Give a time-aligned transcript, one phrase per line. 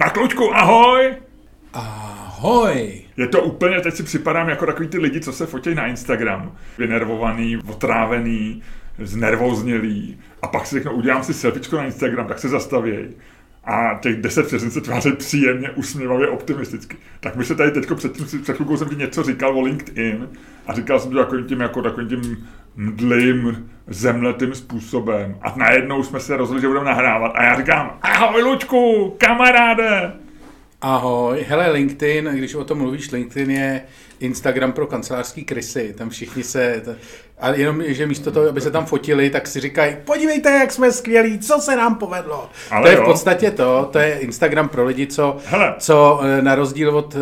[0.00, 1.14] Tak Luďku, ahoj!
[1.72, 3.02] Ahoj!
[3.16, 6.52] Je to úplně, teď si připadám jako takový ty lidi, co se fotí na Instagram.
[6.78, 8.62] Vynervovaný, otrávený,
[8.98, 10.18] znervoznělý.
[10.42, 13.10] A pak si řeknou, udělám si selfiečko na Instagram, tak se zastavěj.
[13.64, 16.96] A těch deset vteřin se tváří příjemně, usměvavě, optimisticky.
[17.20, 20.28] Tak my se tady teď před, tím, před chvilkou jsem ti něco říkal o LinkedIn
[20.66, 22.48] a říkal jsem to takovým tím, jako takovým tím
[22.80, 25.36] mdlým, zemletým způsobem.
[25.42, 27.32] A najednou jsme se rozhodli, že budeme nahrávat.
[27.34, 30.12] A já říkám, ahoj Lučku, kamaráde!
[30.82, 33.82] Ahoj, hele LinkedIn, když o tom mluvíš, LinkedIn je
[34.20, 36.82] Instagram pro kancelářský krysy, tam všichni se,
[37.38, 40.92] a jenom, že místo toho, aby se tam fotili, tak si říkají, podívejte, jak jsme
[40.92, 42.50] skvělí, co se nám povedlo.
[42.70, 43.02] Ale to je jo.
[43.02, 45.36] v podstatě to, to je Instagram pro lidi, co,
[45.78, 47.20] co eh, na rozdíl od uh,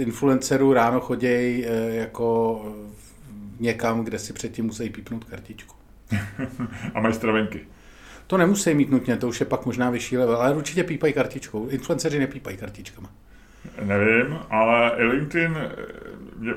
[0.00, 2.60] influencerů ráno chodějí uh, jako
[3.62, 5.74] někam, kde si předtím musí pípnout kartičku.
[6.94, 7.60] a mají stravenky.
[8.26, 11.68] To nemusí mít nutně, to už je pak možná vyšší level, ale určitě pípají kartičkou.
[11.68, 13.10] Influenceři nepípají kartičkama.
[13.82, 15.56] Nevím, ale LinkedIn
[16.42, 16.54] je,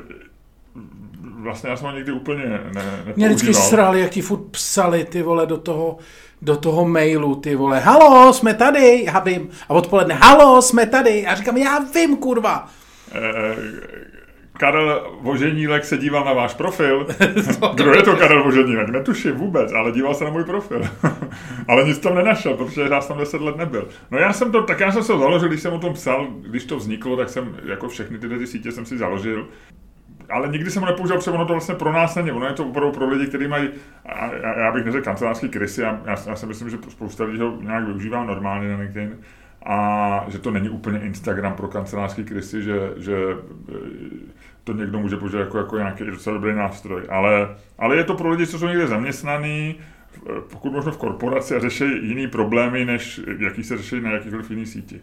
[1.22, 3.14] vlastně já jsem ho někdy úplně ne, nepoužíval.
[3.16, 5.98] Mě vždycky srali, jak ti furt psali ty vole do toho,
[6.42, 9.50] do toho mailu, ty vole, halo, jsme tady, já vím.
[9.70, 11.28] A odpoledne, halo, jsme tady.
[11.28, 12.70] A říkám, já vím, kurva.
[13.12, 13.56] E,
[14.58, 17.08] Karel Voženílek se díval na váš profil.
[17.76, 18.90] Kdo je to Karel Voženílek?
[18.90, 20.82] Netuším vůbec, ale díval se na můj profil.
[21.68, 23.88] ale nic tam nenašel, protože já tam 10 let nebyl.
[24.12, 26.66] No já jsem to, tak já jsem se založil, když jsem o tom psal, když
[26.66, 29.48] to vzniklo, tak jsem jako všechny tyhle ty sítě jsem si založil.
[30.30, 32.32] Ale nikdy jsem ho nepoužil, protože ono to vlastně pro nás není.
[32.32, 33.70] Ono je to opravdu pro lidi, kteří mají,
[34.44, 37.58] já, já bych neřekl kancelářský krysy, já, já, já si myslím, že spousta lidí ho
[37.62, 39.18] nějak využívá normálně na LinkedIn
[39.66, 43.18] a že to není úplně Instagram pro kancelářský krysy, že, že
[44.64, 47.04] to někdo může použít jako, jako nějaký docela dobrý nástroj.
[47.10, 49.76] Ale, ale je to pro lidi, co jsou někde zaměstnaný,
[50.52, 54.66] pokud možno v korporaci a řeší jiný problémy, než jaký se řeší na jakýchkoliv jiný
[54.66, 55.02] síti.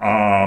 [0.00, 0.44] A,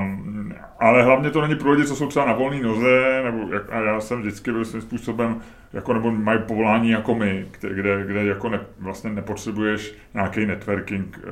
[0.80, 3.80] ale hlavně to není pro lidi, co jsou třeba na volné noze, nebo jak, a
[3.80, 5.41] já jsem vždycky byl svým způsobem,
[5.73, 11.31] jako, nebo mají povolání jako my, kde, kde jako ne, vlastně nepotřebuješ nějaký networking e,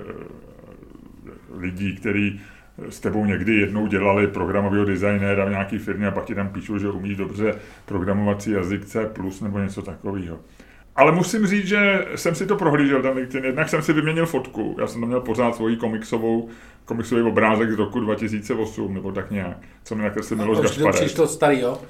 [1.57, 2.41] lidí, který
[2.89, 6.77] s tebou někdy jednou dělali programového designéra v nějaké firmě a pak ti tam píšou,
[6.77, 7.55] že umíš dobře
[7.85, 9.09] programovací jazyk C+,
[9.41, 10.39] nebo něco takového.
[10.95, 13.45] Ale musím říct, že jsem si to prohlížel, ten LinkedIn.
[13.45, 14.75] Jednak jsem si vyměnil fotku.
[14.79, 16.49] Já jsem tam měl pořád svoji komiksovou,
[16.85, 21.05] komiksový obrázek z roku 2008, nebo tak nějak, co mi nakreslil Miloš Gašparek.
[21.05, 21.81] Už to starý, jo?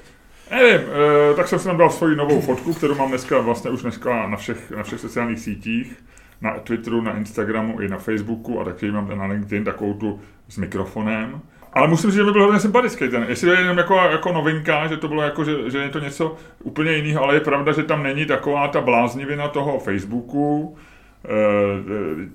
[0.50, 0.88] Nevím,
[1.32, 4.26] e, tak jsem si tam dal svoji novou fotku, kterou mám dneska vlastně už dneska
[4.26, 6.04] na všech, na všech sociálních sítích
[6.40, 10.58] na Twitteru, na Instagramu i na Facebooku a taky mám na LinkedIn takovou tu s
[10.58, 11.40] mikrofonem.
[11.72, 13.26] Ale musím říct, že mi byl hodně sympatický ten.
[13.28, 16.36] Jestli je jenom jako, jako novinka, že to bylo jako, že, že je to něco
[16.62, 20.76] úplně jiného, ale je pravda, že tam není taková ta bláznivina toho Facebooku,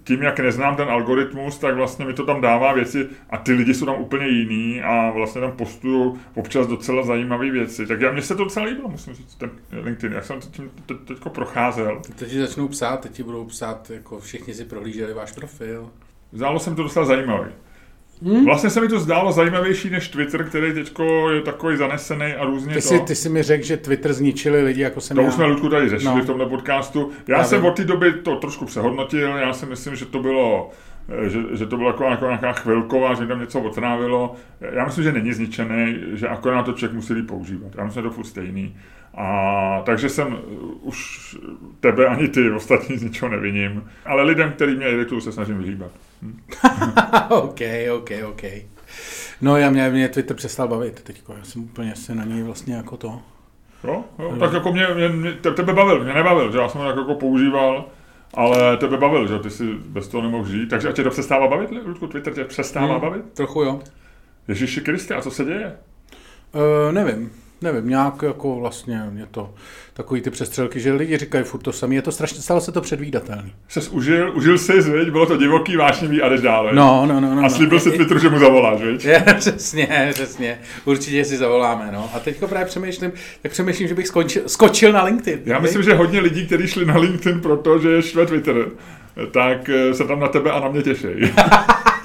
[0.04, 3.74] tím, jak neznám ten algoritmus, tak vlastně mi to tam dává věci a ty lidi
[3.74, 7.88] jsou tam úplně jiný a vlastně tam postují občas docela zajímavé věci.
[7.88, 9.50] Tak já, mně se to docela líbilo, musím říct, ten
[9.82, 10.14] LinkedIn.
[10.14, 12.02] Já jsem tím teď te, procházel.
[12.20, 15.90] Teď ti začnou psát, teď ti budou psát, jako všichni si prohlíželi váš profil.
[16.32, 17.52] Zdálo se mi to docela zajímavý.
[18.22, 18.46] Hmm?
[18.46, 20.94] Vlastně se mi to zdálo zajímavější než Twitter, který teď
[21.34, 22.88] je takový zanesený a různě ty to.
[22.88, 25.28] Jsi, ty jsi mi řekl, že Twitter zničili lidi, jako jsem To já.
[25.28, 26.24] už jsme Ludku tady řešili no.
[26.24, 27.12] v tomhle podcastu.
[27.28, 27.70] Já, já jsem vím.
[27.70, 30.70] od té doby to trošku přehodnotil, já si myslím, že to bylo
[31.28, 34.36] že, že to bylo jako, jako nějaká chvilková, že tam něco otrávilo.
[34.62, 37.72] Já myslím, že není zničený, že akorát to člověk musí používat.
[37.78, 38.76] Já myslím, že to furt stejný.
[39.14, 40.38] A takže jsem
[40.82, 41.38] už
[41.80, 43.90] tebe ani ty ostatní z ničeho neviním.
[44.06, 45.92] Ale lidem, který mě iritují, se snažím vyhýbat.
[46.22, 46.40] Hm?
[47.30, 47.60] OK,
[47.92, 48.44] OK, OK.
[49.42, 51.24] No já mě, mě Twitter přestal bavit teď.
[51.38, 53.22] Já jsem úplně se na něj vlastně jako to.
[53.84, 56.88] Jo, jo tak jako mě, mě, mě, tebe bavil, mě nebavil, že já jsem ho
[56.88, 57.86] jako používal,
[58.34, 60.70] ale tebe bavil, že ty si bez toho nemohl žít.
[60.70, 62.08] Takže a tě to přestává bavit, Ludku?
[62.08, 63.34] Twitter tě přestává hmm, bavit?
[63.34, 63.80] Trochu jo.
[64.48, 65.78] Ježíši Kriste, a co se děje?
[66.54, 69.54] Uh, nevím nevím, nějak jako vlastně je to
[69.94, 72.82] takový ty přestřelky, že lidi říkají furt to samé, je to strašně, stalo se to
[72.82, 73.54] předvídatelný.
[73.68, 75.10] Ses užil, užil jsi, viď?
[75.10, 77.46] bylo to divoký, vášnivý a jdeš dál, No, no, no, no.
[77.46, 77.84] A slíbil no.
[77.84, 79.06] si Twitteru, že mu zavoláš, viď?
[79.06, 82.10] Je, přesně, přesně, určitě si zavoláme, no.
[82.14, 83.12] A teďko právě přemýšlím,
[83.42, 85.42] tak přemýšlím, že bych skončil, skočil na LinkedIn.
[85.46, 88.66] Já myslím, že hodně lidí, kteří šli na LinkedIn proto, že je štve Twitter,
[89.32, 91.08] tak eh, se tam na tebe a na mě těší.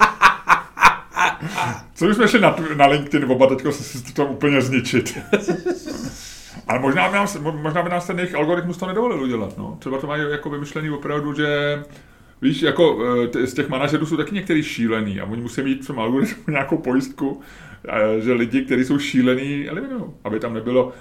[1.95, 5.17] Co jsme šli na, na LinkedIn oba teďko se to úplně zničit.
[6.67, 9.57] Ale možná by, nás, možná by nás ten jejich algoritmus to nedovolil udělat.
[9.57, 9.77] No.
[9.79, 11.79] Třeba to mají jako vymyšlený opravdu, že
[12.41, 12.99] Víš, jako
[13.45, 16.77] z těch manažerů jsou taky některý šílený a oni musí mít v tom algoritmu nějakou
[16.77, 17.41] pojistku,
[18.19, 20.93] že lidi, kteří jsou šílený, eliminují, aby tam nebylo,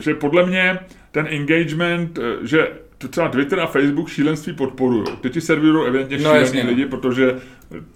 [0.00, 0.78] že podle mě
[1.10, 5.04] ten engagement, že to třeba Twitter a Facebook šílenství podporují.
[5.20, 6.70] Ty ti servírují evidentně No, jasně, no.
[6.70, 7.36] lidi, protože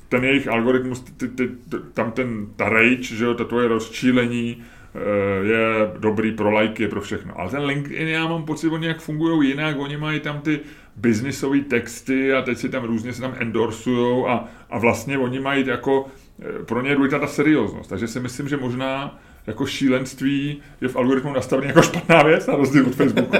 [0.08, 4.62] ten jejich algoritmus, ty, ty, ty, tam ten, ta rage, že jo, to tvoje rozčílení,
[4.94, 5.64] eh, je
[5.98, 7.40] dobrý pro lajky, pro všechno.
[7.40, 10.60] Ale ten LinkedIn, já mám pocit, oni jak fungují jinak, oni mají tam ty
[10.96, 15.66] biznisové texty a teď si tam různě se tam endorsujou a, a vlastně oni mají
[15.66, 16.06] jako,
[16.42, 17.90] eh, pro ně je důležitá ta serióznost.
[17.90, 19.18] Takže si myslím, že možná
[19.50, 23.36] jako šílenství je v algoritmu nastavený jako špatná věc, na rozdíl od Facebooku.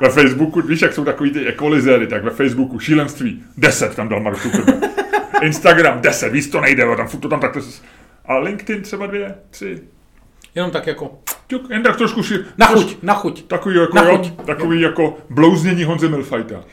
[0.00, 4.20] Ve Facebooku, víš, jak jsou takový ty equalizéry, tak ve Facebooku šílenství 10 tam dal
[4.20, 4.84] Mark Zuckerberg.
[5.42, 7.82] Instagram 10, víc to nejde, jo, tam to tam s-
[8.26, 9.80] A LinkedIn třeba dvě, tři.
[10.54, 12.38] Jenom tak jako Ťuk, jen tak trošku ši...
[12.58, 13.46] na chuť, na chuť.
[13.46, 14.46] Takový jako, Na jo, chuť.
[14.46, 16.64] takový jako blouznění Honzy Milfajta.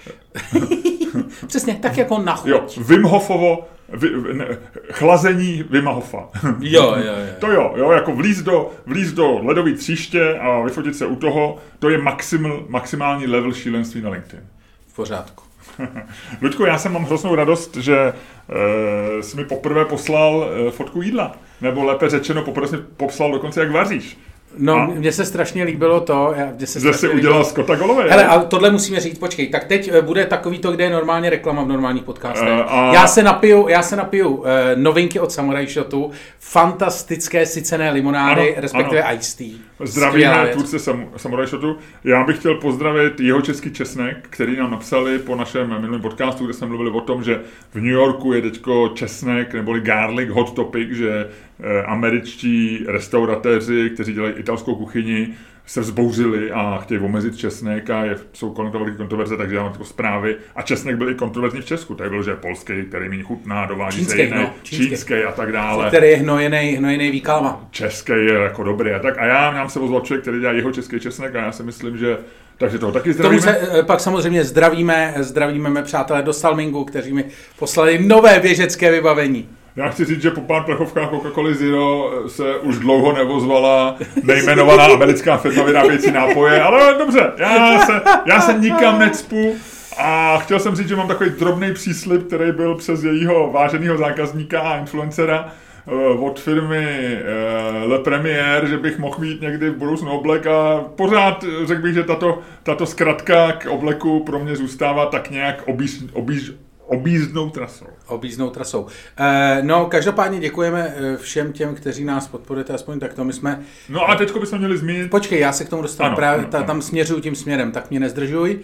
[1.47, 2.49] Přesně, tak jako na chuť.
[2.49, 4.45] Jo, Wim Hofovo, vy, ne,
[4.91, 6.29] chlazení Hofa.
[6.59, 7.13] Jo, jo, jo.
[7.39, 11.57] To jo, jo, jako vlíz do, vlíz do ledové tříště a vyfotit se u toho,
[11.79, 14.47] to je maximal, maximální level šílenství na LinkedIn.
[14.87, 15.43] V pořádku.
[16.41, 21.35] Luďko, já jsem mám hroznou radost, že e, jsi mi poprvé poslal e, fotku jídla.
[21.61, 24.17] Nebo lépe řečeno, poprvé jsi mi popsal dokonce, jak vaříš.
[24.57, 24.85] No, A?
[24.85, 28.03] mně se strašně líbilo to, já- mně se Že strašně udělal líbilo- Scotta Golové.
[28.09, 31.29] Hele, ale tohle musíme říct, počkej, tak teď eh, bude takový to, kde je normálně
[31.29, 32.49] reklama v normálních podcastech.
[32.49, 37.91] Eh, a- Já se napiju, já se napiju eh, novinky od Samurai Shotu, fantastické sycené
[37.91, 39.15] limonády, Ano, respektive ano.
[39.15, 39.57] iced tea.
[39.83, 41.77] Zdravíme tvůrce Sam, Samurai Shotu.
[42.03, 46.53] Já bych chtěl pozdravit jeho český česnek, který nám napsali po našem minulém podcastu, kde
[46.53, 47.41] jsme mluvili o tom, že
[47.73, 51.27] v New Yorku je teďko česnek neboli garlic hot topic, že
[51.59, 55.33] eh, američtí restauratéři, kteří dělají italskou kuchyni,
[55.65, 59.63] se vzbouřili a chtějí omezit česnek a je, jsou kolem toho velké kontroverze, takže já
[59.63, 60.35] mám jako zprávy.
[60.55, 61.95] A česnek byl i kontroverzní v Česku.
[61.95, 64.87] Tady byl, že je polský, který méně chutná, dovádí se Čínský, jiné, no, čínský.
[64.87, 67.67] čínský a tak dále Který je hnojený, hnojený výkalma.
[67.71, 68.91] český je jako dobrý.
[68.91, 71.51] A tak a já nám se ozval člověk, který dělá jeho český česnek a já
[71.51, 72.17] si myslím, že
[72.57, 73.41] takže toho taky K tomu zdravíme.
[73.67, 77.25] se eh, pak samozřejmě zdravíme, zdravíme mé přátelé do Salmingu, kteří mi
[77.59, 79.49] poslali nové běžecké vybavení.
[79.75, 85.37] Já chci říct, že po pár plechovkách Coca-Cola Zero se už dlouho nevozvala nejmenovaná americká
[85.37, 89.55] firma vyrábějící nápoje, ale dobře, já se, já se nikam necpu.
[89.97, 94.61] A chtěl jsem říct, že mám takový drobný příslip, který byl přes jejího váženého zákazníka
[94.61, 95.53] a influencera
[95.87, 100.83] eh, od firmy eh, Le Premier, že bych mohl mít někdy v budoucnu oblek a
[100.95, 106.03] pořád řekl bych, že tato, tato zkratka k obleku pro mě zůstává tak nějak obíž,
[106.13, 106.51] obíž,
[106.91, 107.85] objízdnou trasou.
[108.07, 108.87] Obíznou trasou.
[109.17, 113.23] Eh, no, každopádně děkujeme eh, všem těm, kteří nás podporujete, aspoň takto.
[113.23, 113.61] My jsme...
[113.89, 116.51] No a teďko bychom měli zmínit Počkej, já se k tomu dostanu, Ano, právě ano,
[116.51, 116.67] ta, ano.
[116.67, 118.59] tam směřuju tím směrem, tak mě nezdržuj.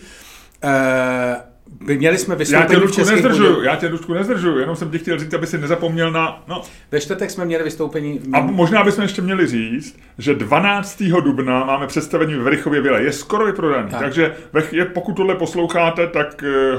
[0.62, 4.92] By- měli jsme Já tě, vystoupení v Českých nezdržuju, já tě, Lučku, nezdržuju, jenom jsem
[4.92, 6.44] ti chtěl říct, aby si nezapomněl na...
[6.48, 6.62] No,
[6.92, 8.22] Ve čtvrtek jsme měli vystoupení...
[8.34, 11.04] a možná bychom ještě měli říct, že 12.
[11.04, 13.04] dubna máme představení v Rychově Vile.
[13.04, 13.92] Je skoro vyprodaný, Tak.
[13.92, 14.02] tak.
[14.02, 16.78] takže ve, pokud tohle posloucháte, tak eh,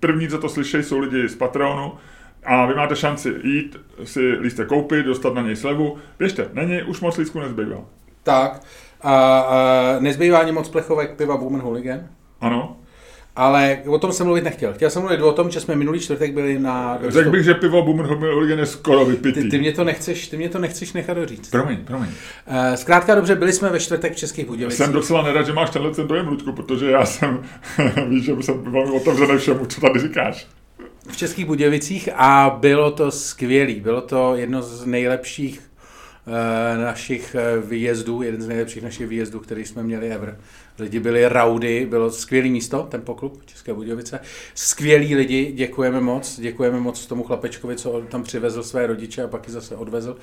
[0.00, 1.92] první, co to slyšejí, jsou lidi z Patronu.
[2.44, 5.96] A vy máte šanci jít si lístek koupit, dostat na něj slevu.
[6.18, 7.84] Běžte, není, už moc lístku nezbývá.
[8.22, 8.60] Tak.
[9.00, 12.00] A, a nezbývá ani moc plechovek piva Woman Hooligan.
[12.40, 12.76] Ano.
[13.40, 14.72] Ale o tom jsem mluvit nechtěl.
[14.72, 16.98] Chtěl jsem mluvit o tom, že jsme minulý čtvrtek byli na...
[17.08, 19.42] Řekl bych, že pivo Boomer Hooligan je skoro vypitý.
[19.42, 21.50] ty, ty, mě to nechceš, ty mě to nechceš nechat doříct.
[21.50, 22.08] Promiň, promiň.
[22.46, 24.84] Eh, Zkrátka dobře, byli jsme ve čtvrtek v Českých Budějovicích.
[24.84, 27.42] Jsem docela nerad, že máš tenhle ten dojem, Ludku, protože já jsem,
[28.08, 30.46] víš, že jsem velmi otevřený všemu, co tady říkáš.
[31.10, 33.74] v Českých Budějovicích a bylo to skvělý.
[33.80, 35.60] Bylo to jedno z nejlepších
[36.26, 40.38] eh, našich eh, výjezdů, jeden z nejlepších našich výjezdů, který jsme měli ever.
[40.78, 44.20] Lidi byli raudy, bylo skvělý místo, ten poklub České Budějovice.
[44.54, 49.48] Skvělí lidi, děkujeme moc, děkujeme moc tomu chlapečkovi, co tam přivezl své rodiče a pak
[49.48, 50.16] ji zase odvezl.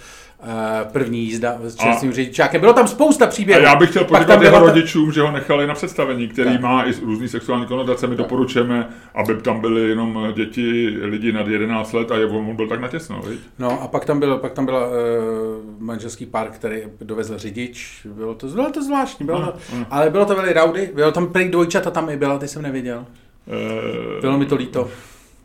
[0.44, 0.46] Eh,
[0.92, 2.62] První jízda s čerstvým řidičákem.
[2.62, 3.62] Bylo tam spousta A příběhů.
[3.64, 6.62] já bych chtěl poděkovat jeho ta- rodičům, že ho nechali na představení, který Tak.
[6.62, 8.08] má i různý sexuální konotace.
[8.08, 12.68] My doporučujeme, aby tam byly jenom děti, lidi nad 11 let a je, on byl
[12.68, 13.40] tak natěsno, viď?
[13.60, 18.02] No a pak tam byl, pak tam byl uh, manželský pár, který dovezl řidič.
[18.06, 19.54] Bylo to, bylo to zvláštní, bylo to,
[19.90, 20.90] ale bylo to velmi raudy.
[20.94, 23.06] Bylo tam prý dvojčata tam i byla, ty jsem neviděl.
[23.48, 24.90] Eh, Bylo mi to líto.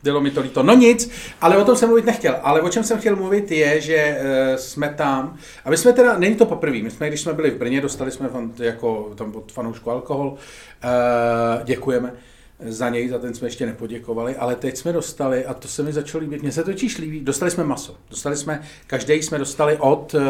[0.03, 0.63] Bylo mi to líto.
[0.63, 2.37] No nic, ale o tom jsem mluvit nechtěl.
[2.43, 6.19] Ale o čem jsem chtěl mluvit je, že uh, jsme tam, a my jsme teda,
[6.19, 9.37] není to poprvé, my jsme, když jsme byli v Brně, dostali jsme fan, jako tam
[9.37, 12.13] od fanoušku alkohol, uh, děkujeme
[12.61, 15.93] za něj, za ten jsme ještě nepoděkovali, ale teď jsme dostali, a to se mi
[15.93, 17.97] začalo líbit, mně se totiž líbí, dostali jsme maso.
[18.11, 20.21] Dostali jsme, každý jsme dostali od uh,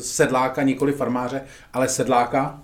[0.00, 1.40] sedláka, nikoli farmáře,
[1.72, 2.60] ale sedláka,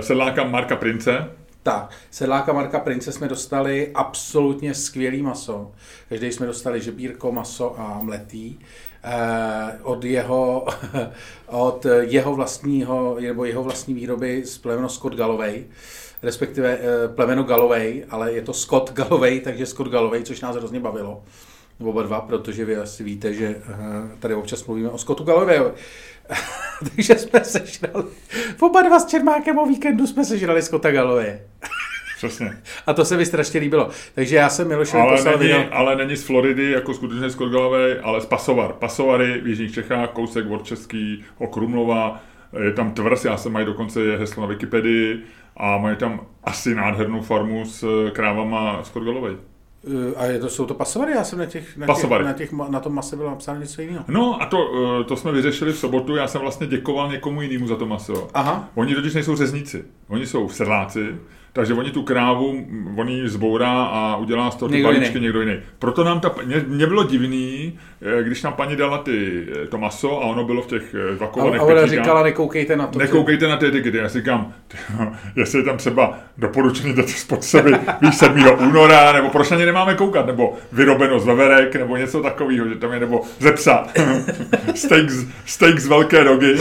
[0.00, 1.30] sedláka Marka Prince,
[1.62, 5.72] Tak, sedláka Marka Prince jsme dostali absolutně skvělý maso.
[6.08, 8.58] Každý jsme dostali žebírko, maso a mletý.
[9.04, 10.66] Eh, od jeho,
[11.46, 15.64] od jeho vlastního, nebo jeho vlastní výroby z plemeno Scott Galloway,
[16.22, 20.80] respektive eh, plemeno Galloway, ale je to Scott Galloway, takže Scott Galloway, což nás hrozně
[20.80, 21.22] bavilo.
[21.80, 23.74] Oba dva, protože vy asi víte, že eh,
[24.18, 25.58] tady občas mluvíme o Scottu Galloway.
[26.96, 28.04] takže jsme sežrali,
[28.60, 31.38] oba dva s Čermákem o víkendu jsme sežrali Scotta Galloway.
[32.16, 32.58] Přesně.
[32.86, 33.88] A to se mi strašně líbilo.
[34.14, 35.64] Takže já jsem Milošovi Ale poslal není, video.
[35.72, 38.72] ale není z Floridy, jako skutečně z Korgalovej, ale z Pasovar.
[38.72, 42.20] Pasovary v Jižních Čechách, kousek od Českého Krumlova,
[42.64, 45.22] je tam tvrz, já jsem mají dokonce je heslo na Wikipedii
[45.56, 49.36] a mají tam asi nádhernou farmu s krávama z Korgalovej.
[49.86, 51.12] Eh, A je to, jsou to pasovary?
[51.12, 52.24] Já jsem na, těch, na, těch, Pasovary.
[52.24, 54.04] na, těch, na tom mase bylo napsáno něco jiného.
[54.08, 54.58] No a to,
[55.00, 58.28] eh, to jsme vyřešili v sobotu, já jsem vlastně děkoval někomu jinému za to maso.
[58.34, 58.68] Aha.
[58.74, 61.14] Oni totiž nejsou řezníci, oni jsou sedláci,
[61.52, 65.14] takže oni tu krávu, m, on ji zbourá a udělá z toho ty Někdo balíčky
[65.16, 65.22] jiný.
[65.24, 65.54] někdo jiný.
[65.78, 67.78] Proto nám ta, mě, mě bylo divný,
[68.22, 71.60] když nám paní dala ty, eh, to maso a ono bylo v těch eh, vakovaných
[71.60, 72.98] a ona říkala, nekoukejte na to.
[72.98, 77.72] Nekoukejte na ty etikety, já si říkám, tyjo, jestli je tam třeba doporučený data spotřeby,
[78.00, 78.44] víš, 7.
[78.68, 82.74] února, nebo proč na ně nemáme koukat, nebo vyrobeno z veverek, nebo něco takového, že
[82.74, 83.86] tam je, nebo ze psa,
[84.74, 86.56] steak, z- steak z velké rogy,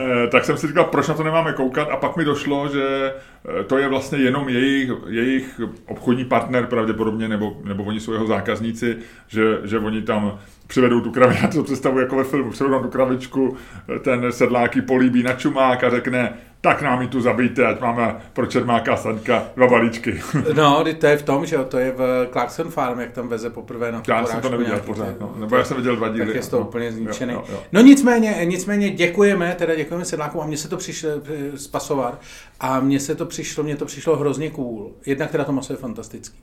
[0.00, 3.12] Eh, tak jsem si říkal, proč na to nemáme koukat a pak mi došlo, že
[3.60, 8.26] eh, to je vlastně jenom jejich, jejich obchodní partner pravděpodobně, nebo, nebo oni jsou jeho
[8.26, 8.96] zákazníci,
[9.28, 10.38] že, že oni tam
[10.70, 13.56] přivedou tu kravičku, já to představuji jako ve filmu, přivedou tu kravičku,
[13.96, 18.16] eh, ten sedláky políbí na čumák a řekne, tak nám ji tu zabijte, ať máme
[18.32, 20.22] pro Čermáka Saňka dva balíčky.
[20.54, 23.50] No, to je v tom, že jo, to je v Clarkson Farm, jak tam veze
[23.50, 25.40] poprvé na tu Já jsem to neviděl nějaký, pořád, to- no.
[25.40, 26.26] nebo já jsem viděl dva díly.
[26.26, 26.68] Tak je toho no.
[26.68, 27.32] úplně zničený.
[27.32, 27.62] Jo, jo, jo.
[27.72, 32.20] No nicméně, nicméně děkujeme, teda děkujeme sedlákům a mně se to přišlo eh, spasovat
[32.60, 34.92] a mně se to přišlo, mně to přišlo hrozně cool.
[35.06, 36.38] Jednak teda to maso je fantastický.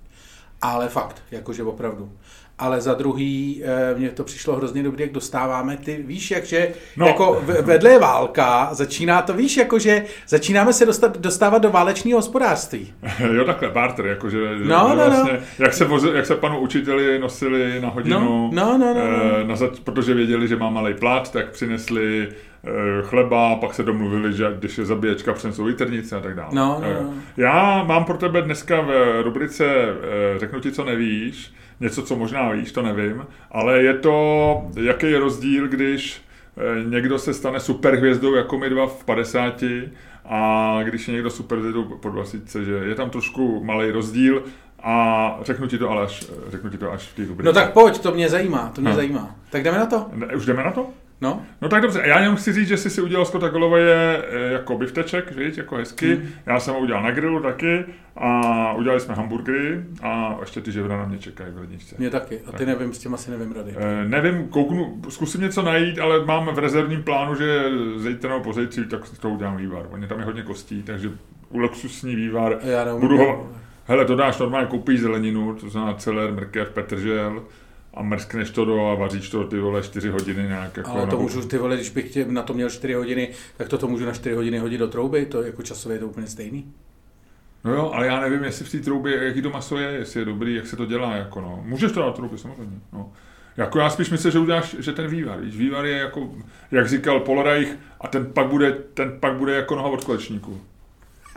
[0.62, 2.12] Ale fakt, jakože opravdu.
[2.60, 7.06] Ale za druhý, eh, mně to přišlo hrozně dobrý, jak dostáváme ty, víš, jakže no.
[7.06, 7.08] No.
[7.08, 12.94] jako vedle je válka, začíná to, víš, jakože začínáme se dostat, dostávat do válečného hospodářství.
[13.34, 14.96] Jo, takhle, barter, jakože že No, no, no.
[14.96, 19.02] vlastně, Jak, se jak se panu učiteli nosili na hodinu, No, no, no, no,
[19.42, 22.28] eh, Na zač- protože věděli, že má malý plat, tak přinesli
[22.64, 22.70] eh,
[23.02, 26.50] chleba, pak se domluvili, že když je zabíječka, přinesou jitrnice a tak dále.
[26.52, 27.14] No, no, no.
[27.38, 29.66] Já mám pro tebe dneska v rubrice
[30.38, 35.20] Řeknu ti, co nevíš, něco, co možná víš, to nevím, ale je to, jaký je
[35.20, 36.22] rozdíl, když
[36.58, 39.64] eh, někdo se stane superhvězdou jako my dva v 50
[40.26, 44.44] a když je někdo superhvězdou po 20, že je tam trošku malý rozdíl
[44.84, 47.46] a řeknu ti to ale až, řeknu ti to až v té rubrice.
[47.46, 48.96] No tak pojď, to mě zajímá, to mě No.
[48.96, 49.36] zajímá.
[49.50, 50.06] Tak jdeme na to?
[50.14, 50.88] Ne, Už jdeme na to?
[51.22, 51.42] No.
[51.62, 55.36] No tak dobře, já jenom chci říct, že jsi si udělal Scotta Goloveje jako bifteček,
[55.36, 56.16] víš, jako hezky.
[56.16, 56.30] Hmm.
[56.46, 60.98] Já jsem ho udělal na grilu taky a udělali jsme hamburgery a ještě ty žebra
[60.98, 61.96] na mě čekají v ledničce.
[61.98, 62.42] Mě taky.
[62.48, 63.76] A ty nevím, s tím asi nevím rady.
[63.78, 67.64] Eh, nevím, kouknu, zkusím něco najít, ale mám v rezervním plánu, že
[67.98, 69.86] zítra nebo pozítří, tak toho udělám vývar.
[69.92, 71.12] Oni tam je hodně kostí, takže
[71.50, 72.58] u luxusní vývar.
[72.62, 73.02] Já neumím.
[73.02, 73.52] Budu ho,
[73.86, 77.44] hele, to dáš normálně, koupíš zeleninu, to znamená celer, mrkev, petržel
[77.98, 80.77] a mrskneš to do a vaříš to ty vole 4 hodiny nějak.
[80.77, 83.30] Jako Ale to bu- můžu, ty vole, když bych tě na to měl 4 hodiny,
[83.58, 86.08] tak to, to můžu na 4 hodiny hodit do trouby, to jako časově je to
[86.08, 86.74] úplně stejný.
[87.63, 90.25] No jo, ale já nevím, jestli v té troubě, jaký to maso je, jestli je
[90.25, 91.63] dobrý, jak se to dělá, jako no.
[91.66, 93.12] Můžeš to dát troubě, samozřejmě, no.
[93.58, 96.30] Jako já spíš myslím, že uděláš, že ten vývar, víš, vývar je jako,
[96.72, 100.62] jak říkal Polreich, a ten pak bude, ten pak bude jako noha od kolečníku.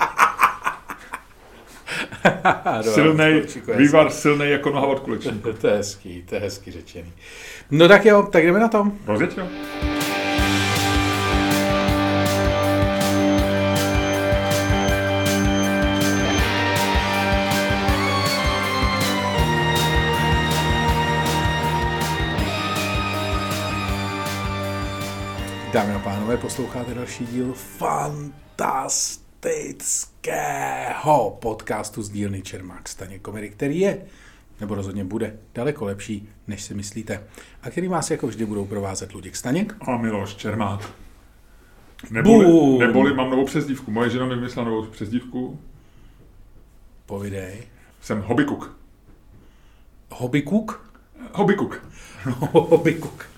[2.83, 3.43] Silnej,
[3.77, 5.53] vývar silnej jako noha od kolečníku.
[5.61, 7.13] To je hezký, to je hezký řečený.
[7.71, 8.93] No tak jo, tak jdeme na to.
[9.07, 9.47] Rozjeď jo?
[25.73, 29.20] Dámy a pánové, posloucháte další díl fantastického
[31.41, 34.03] podcastu z dílny Čermák Staně komedy, který je,
[34.61, 37.25] nebo rozhodně bude, daleko lepší, než si myslíte.
[37.63, 39.77] A který vás jako vždy budou provázet Luděk Staněk.
[39.81, 40.91] A Miloš Čermák.
[42.11, 42.79] Neboli, Bum.
[42.79, 43.91] neboli mám novou přezdívku.
[43.91, 45.61] Moje žena mi vymyslela novou přezdívku.
[47.07, 47.63] Povidej.
[48.01, 48.77] Jsem Hobbykuk.
[50.11, 50.93] Hobbykuk?
[51.33, 51.85] Hobbykuk.
[52.53, 53.30] Hobbykuk.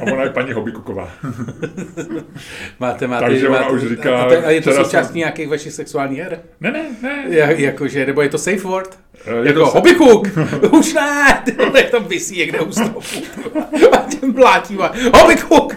[0.00, 1.10] A ona je paní Hobbykuková.
[2.80, 5.16] Máte, máte, Takže ona máte, už říká, a, to, a je to včera součástí jsem-
[5.18, 6.38] nějakých vašich sexuálních her?
[6.60, 7.24] Ne, ne, ne.
[7.28, 8.98] Ja, jakože, nebo je to safe word?
[9.26, 10.28] Eh, je jako to se- hobbykuk!
[10.78, 11.42] Už ne!
[11.56, 13.00] Vole, jak tam vysí někde u stropu.
[13.92, 14.78] A tím blátí.
[15.20, 15.74] Hobbykuk!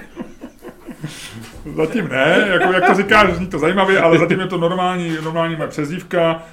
[1.86, 5.56] Zatím ne, jako jak to říkáš, zní to zajímavě, ale zatím je to normální, normální
[5.56, 6.44] moje přezdívka.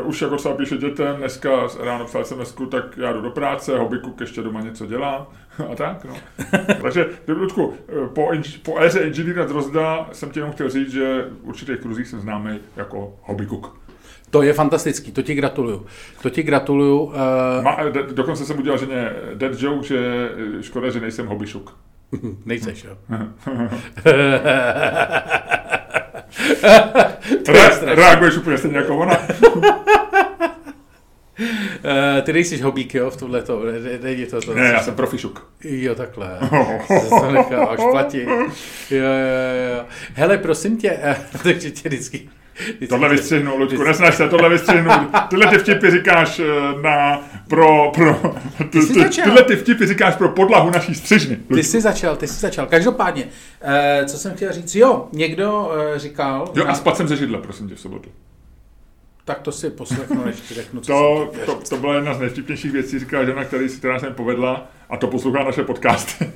[0.00, 1.50] Uh, už jako třeba píše dětem, dneska
[1.84, 5.26] ráno psal sms tak já jdu do práce, Hobbykuk ještě doma něco dělá
[5.72, 6.14] a tak, no.
[6.82, 7.74] Takže, Ludku,
[8.14, 8.30] po,
[8.62, 12.58] po éře inženýra Drozda jsem ti jenom chtěl říct, že v určitých kruzích jsem známý
[12.76, 13.76] jako Hobbykuk.
[14.30, 15.86] To je fantastický, to ti gratuluju.
[16.22, 17.00] To ti gratuluju.
[17.00, 17.12] Uh...
[17.62, 17.76] Ma,
[18.12, 21.76] dokonce jsem udělal ženě dead joke, že škoda, že nejsem hobbyšuk.
[22.44, 22.96] Nejseš, jo.
[27.48, 29.18] Re- reaguješ úplně stejně jako ona.
[31.38, 33.62] Uh, ty nejsi hobík, jo, v tohle to,
[34.02, 35.50] není to, to Ne, já jsem profišuk.
[35.64, 36.38] Jo, takhle.
[37.08, 38.28] to necháváš platit.
[38.90, 39.84] Jo, jo, jo.
[40.14, 40.98] Hele, prosím tě,
[41.42, 42.28] takže tě Vždycky
[42.88, 44.90] tohle vystřihnu, Luďku, nesnaž se, tohle vystřihnu.
[45.28, 46.40] Tyhle ty vtipy říkáš
[46.82, 48.34] na, pro, pro
[48.70, 51.36] ty, ty, ty, tyhle ty vtipy říkáš pro podlahu naší střižny.
[51.36, 51.54] Luďku.
[51.54, 52.66] Ty jsi začal, ty jsi začal.
[52.66, 53.28] Každopádně,
[53.60, 56.52] eh, co jsem chtěl říct, jo, někdo eh, říkal...
[56.54, 58.10] Jo, a spad jsem ze židle, prosím tě, v sobotu.
[59.24, 62.72] Tak to si poslechnu, než ti řeknu, co to, to, to, byla jedna z nejvtipnějších
[62.72, 66.32] věcí, říkala žena, který si, která se mi povedla, a to poslouchá naše podcasty.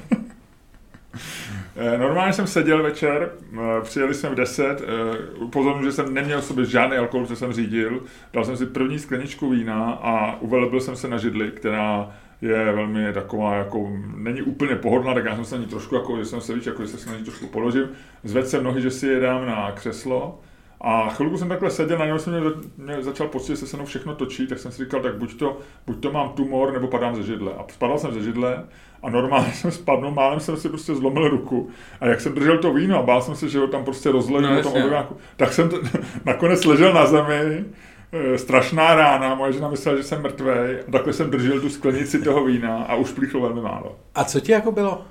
[1.82, 6.42] Eh, normálně jsem seděl večer, eh, přijeli jsme v 10, eh, upozorňuji, že jsem neměl
[6.42, 10.96] sobě žádný alkohol, co jsem řídil, dal jsem si první skleničku vína a uvelebil jsem
[10.96, 12.10] se na židli, která
[12.42, 16.18] je velmi taková, jako není úplně pohodlná, tak já jsem se na ní trošku, jako,
[16.18, 17.88] že jsem se víc, jako, že se na ní trošku položím,
[18.24, 20.40] zvedl jsem nohy, že si je dám na křeslo
[20.80, 23.86] a chvilku jsem takhle seděl, najednou jsem mě, mě začal pocit, že se se mnou
[23.86, 27.16] všechno točí, tak jsem si říkal, tak buď to, buď to mám tumor, nebo padám
[27.16, 27.52] ze židle.
[27.58, 28.64] A spadal jsem ze židle
[29.02, 31.70] a normálně jsem spadl, málem jsem si prostě zlomil ruku.
[32.00, 34.54] A jak jsem držel to víno a bál jsem se, že ho tam prostě rozležu
[34.54, 35.80] no, tom obyváku, tak jsem to,
[36.24, 37.64] nakonec ležel na zemi,
[38.12, 40.50] e, strašná rána, moje žena myslela, že jsem mrtvý.
[40.88, 43.96] A takhle jsem držel tu sklenici toho vína a už plíchlo velmi málo.
[44.14, 45.04] A co ti jako bylo?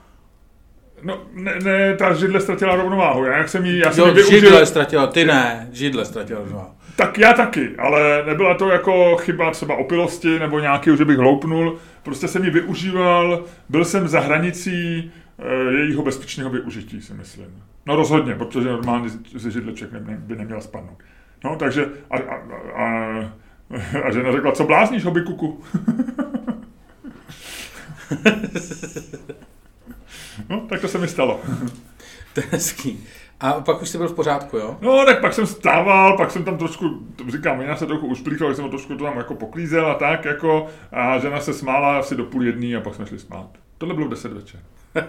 [1.04, 3.26] No, ne, ne, ta židle ztratila rovnováhu.
[3.26, 4.40] Já, jak jsem jí, já jsem jo, využil...
[4.40, 6.70] židle ztratila, ty ne, židle ztratila rovnováhu.
[6.96, 11.78] Tak já taky, ale nebyla to jako chyba třeba opilosti nebo nějaký, že bych hloupnul.
[12.04, 17.64] Prostě jsem ji využíval, byl jsem za hranicí e, jejího bezpečného využití, si myslím.
[17.86, 20.98] No rozhodně, protože normálně ze židleček ne, by neměla spadnout.
[21.44, 22.42] No, takže a, a,
[22.76, 23.20] a,
[24.04, 25.64] a žena řekla, co blázníš, hobby kuku?
[30.50, 31.40] No, tak to se mi stalo.
[32.34, 33.06] to je hezký.
[33.40, 34.78] A pak už jsi byl v pořádku, jo?
[34.82, 38.56] No, tak pak jsem stával, pak jsem tam trošku, říkám, já se trochu ušplíkal, jak
[38.56, 42.24] jsem trošku to tam jako poklízel a tak, jako, a žena se smála asi do
[42.24, 43.50] půl jedný a pak jsme šli spát.
[43.78, 44.60] Tohle bylo v 10 večer.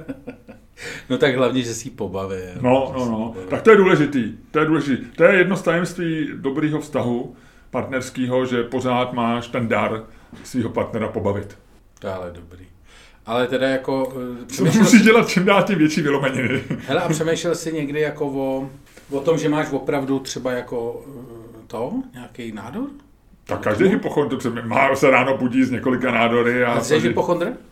[1.11, 2.37] no tak hlavně, že si ji pobaví.
[2.61, 3.35] No, no, no.
[3.49, 4.33] Tak to je důležitý.
[4.51, 5.05] To je důležitý.
[5.05, 7.37] To je jedno z tajemství dobrýho vztahu
[7.71, 10.03] partnerského, že pořád máš ten dar
[10.45, 11.59] svého partnera pobavit.
[11.99, 12.70] To je ale dobrý.
[13.31, 14.13] Ale teda jako...
[14.47, 15.01] Co musí si...
[15.01, 16.63] dělat čím dál tím větší vylomeniny.
[16.87, 18.71] Hele, a přemýšlel jsi někdy jako o,
[19.11, 22.87] o tom, že máš opravdu třeba jako eh, to, nějaký nádor?
[23.45, 26.65] Tak každý hypochondr má se ráno budí z několika nádory.
[26.65, 27.47] A, a jsi hypochondr?
[27.47, 27.70] Eh,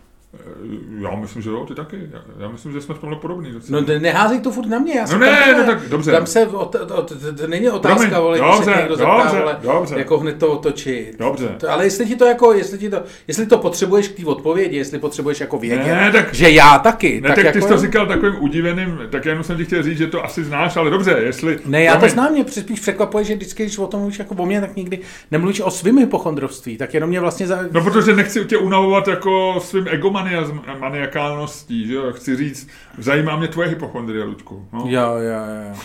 [1.00, 2.10] já myslím, že jo, ty taky.
[2.38, 3.54] Já myslím, že jsme v tomhle podobný.
[3.68, 4.94] No neházej to furt na mě.
[4.94, 6.12] Já no ne, no tak dobře.
[6.12, 7.02] Tam se, o, o, to,
[7.36, 9.94] to není otázka, vole, dobře, se někdo zeptá, dobře, vole, dobře.
[9.98, 11.18] jako hned to otočit.
[11.18, 11.48] Dobře.
[11.58, 14.76] To, ale jestli ti to jako, jestli ti to, jestli to potřebuješ k té odpovědi,
[14.76, 17.20] jestli potřebuješ jako vědět, ne, tak, že já taky.
[17.20, 19.64] Ne, tak, tak jako, ty jsi to říkal takovým udiveným, tak já jenom jsem ti
[19.64, 21.58] chtěl říct, že to asi znáš, ale dobře, jestli...
[21.66, 24.46] Ne, já to znám, mě spíš překvapuje, že vždycky, když o tom mluvíš jako o
[24.46, 24.98] mě, tak nikdy
[25.30, 27.46] nemluvíš o svým hypochondrovství, tak jenom mě vlastně...
[27.46, 27.60] Za...
[27.72, 29.86] No, protože nechci tě unavovat jako svým
[30.26, 34.68] egomaniakálem maniakálností, že jo, chci říct, zajímá mě tvoje hypochondrie, Ludku.
[34.72, 34.84] No?
[34.86, 35.76] Jo, jo, jo.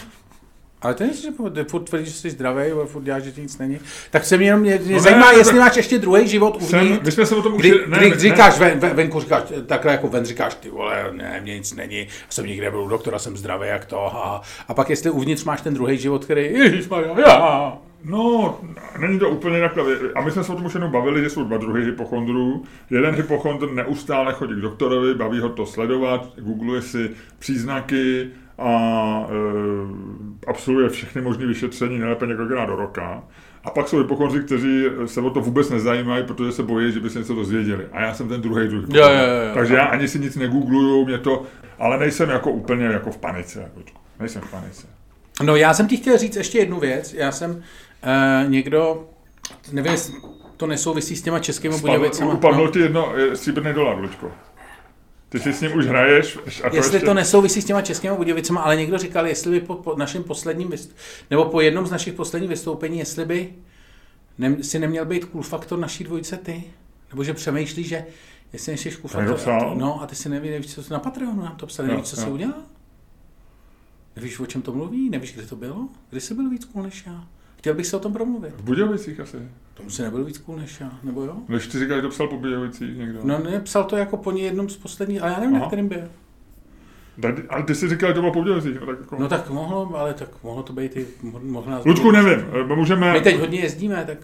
[0.84, 1.30] Ale to je, že
[1.68, 3.80] furt tvrdíš, že jsi zdravý, ale furt děláš, že ti nic není.
[4.12, 5.62] Tak se mě jenom mě, mě no zajímá, ne, jestli tak...
[5.62, 7.06] máš ještě druhý život uvnitř.
[7.06, 9.92] My jsme se o tom kdy, ne, kdy, ne, říkáš ven, ven, venku, říkáš, takhle
[9.92, 13.38] jako ven říkáš, ty vole, ne, mě nic není, jsem nikde byl u doktora, jsem
[13.38, 14.18] zdravý, jak to.
[14.18, 17.78] A, a pak jestli uvnitř máš ten druhý život, který, ježišmarja, já.
[18.06, 18.60] No,
[19.00, 19.98] není to úplně takhle.
[20.16, 22.64] A my jsme se o tom už jenom bavili, že jsou dva druhy hypochondrů.
[22.90, 30.48] Jeden hypochondr neustále chodí k doktorovi, baví ho to sledovat, googluje si příznaky a e,
[30.48, 33.24] absolvuje všechny možné vyšetření, nejlépe několikrát do roka.
[33.64, 37.10] A pak jsou hypochondři, kteří se o to vůbec nezajímají, protože se bojí, že by
[37.10, 37.86] se něco dozvěděli.
[37.92, 38.86] A já jsem ten druhý druh.
[38.90, 41.44] Jo, jo, jo, Takže já ani si nic negoogluju, mě to,
[41.80, 43.72] ale nejsem jako úplně jako v panice.
[44.20, 44.88] Nejsem v panice.
[45.44, 47.14] No já jsem ti chtěl říct ještě jednu věc.
[47.14, 47.64] Já jsem
[48.04, 49.10] Uh, někdo,
[49.72, 49.98] nevím,
[50.58, 52.32] to nesouvisí s těma českými Budějovicemi.
[52.32, 52.72] Upadlo no.
[52.72, 54.32] ti jedno stříbrný dolar, Lučko.
[55.30, 56.38] Ty si s ním už hraješ.
[56.64, 57.06] A to jestli ještě...
[57.06, 60.70] to nesouvisí s těma českými Budějovicemi, ale někdo říkal, jestli by po, po našem posledním,
[60.70, 60.96] vyst...
[61.30, 63.54] nebo po jednom z našich posledních vystoupení, jestli by
[64.38, 66.64] ne, si neměl být cool faktor naší dvojice ty?
[67.10, 68.06] Nebo že přemýšlí, že
[68.54, 69.72] jestli jsi cool faktor.
[69.76, 72.16] No a ty si neví, nevíš, co na Patreonu nám to psali, no, nevíš, co
[72.16, 72.62] si udělal?
[74.16, 75.10] Nevíš, o čem to mluví?
[75.10, 75.88] Nevíš, kde to bylo?
[76.10, 77.28] Kdy jsi byl víc cool než já?
[77.64, 78.54] Chtěl bych se o tom promluvit.
[78.58, 79.38] V Budějovicích asi.
[79.74, 81.36] Tomu si nebyl víc cool než já, nebo jo?
[81.48, 83.20] Než ty říkáš, že to psal po Budějovicích někdo.
[83.24, 85.68] No ne, psal to jako po ní jednom z posledních, ale já nevím, na Aha.
[85.68, 86.10] kterým byl.
[87.50, 88.80] Ale ty jsi říkal, že to bylo po Budějovicích.
[88.80, 89.16] No, tak jako...
[89.20, 91.82] No tak mohlo, ale tak mohlo to být i, mo- možná...
[91.86, 93.14] Lučku, nevím, eh, můžeme...
[93.14, 94.18] My teď hodně jezdíme, tak...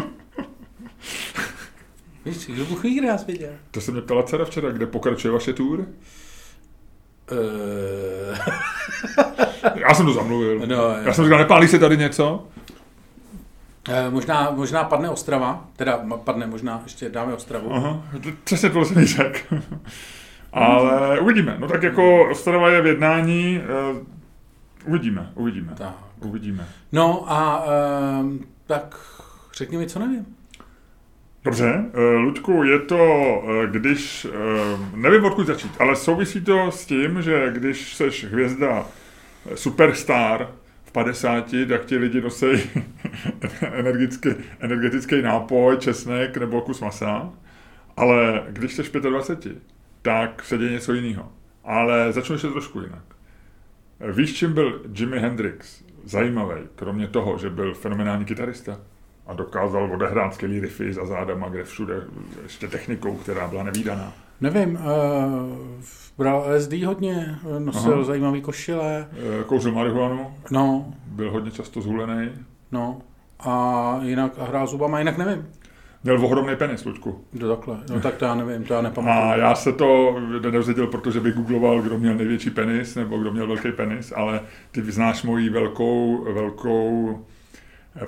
[2.24, 3.52] Víš, kdo Bůh ví, nás viděl?
[3.70, 5.86] To se mě ptala dcera včera, kde pokračuje vaše tour?
[9.74, 10.62] Já jsem to zamluvil.
[10.66, 12.46] no, Já jsem říkal, nepálí se tady něco?
[13.88, 17.72] Eh, možná, možná padne Ostrava, teda padne možná, ještě dáme Ostravu.
[17.74, 19.38] Aha, to- přesně tohle jsem řekl.
[20.52, 21.56] Ale uvidíme.
[21.58, 23.60] No tak jako Ostrava je v jednání.
[23.62, 24.04] eh,
[24.86, 25.72] Uvidíme, uvidíme.
[25.78, 25.94] Tak.
[26.20, 26.68] Uvidíme.
[26.92, 27.64] No a
[28.20, 28.96] um, tak
[29.56, 30.26] řekni mi, co nevím.
[31.44, 32.98] Dobře, eh, Luďku, je to,
[33.70, 38.84] když, eh, nevím odkud začít, ale souvisí to s tím, že když seš hvězda
[39.54, 40.50] superstar
[40.84, 42.46] v 50, tak ti lidi nosí
[43.72, 44.28] energický,
[44.60, 47.32] energetický nápoj, česnek nebo kus masa,
[47.96, 49.56] ale když jsi 25,
[50.02, 51.32] tak se děje něco jiného.
[51.64, 53.04] Ale začnu ještě trošku jinak.
[54.12, 58.80] Víš, čím byl Jimi Hendrix zajímavý, kromě toho, že byl fenomenální kytarista?
[59.26, 62.02] a dokázal odehrát skvělý riffy za zádama, kde všude
[62.42, 64.12] ještě technikou, která byla nevýdaná.
[64.40, 64.80] Nevím, uh,
[66.18, 68.04] bral LSD hodně, eh, nosil Aha.
[68.04, 69.06] zajímavý košile,
[69.40, 72.28] Eh, Kouřil marihuanu, no, byl hodně často zhulený,
[72.72, 72.98] no.
[73.40, 75.46] A jinak a hrál zubama, jinak nevím.
[76.04, 77.20] měl ohromný penis, Luďku.
[77.40, 79.30] To takhle, no tak to já nevím, to já nepamatuju.
[79.30, 83.46] A já se to nedozvěděl, protože bych googloval, kdo měl největší penis, nebo kdo měl
[83.46, 87.18] velký penis, ale ty znáš moji velkou, velkou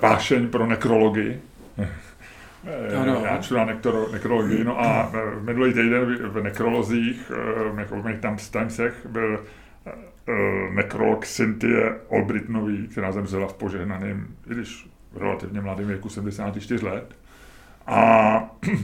[0.01, 1.41] vášeň pro nekrologii.
[2.65, 3.21] Eh, Ano.
[3.25, 7.31] Já čtu na nektoro, nekrologii, no a eh, minulý týden v- nekrolozích,
[7.75, 9.43] eh, jako v mých tam Timesech, byl
[10.73, 17.15] nekrolog Cynthia Olbritnový, která zemřela v požehnaném, i když v relativně mladém věku 74 let.
[17.87, 18.41] A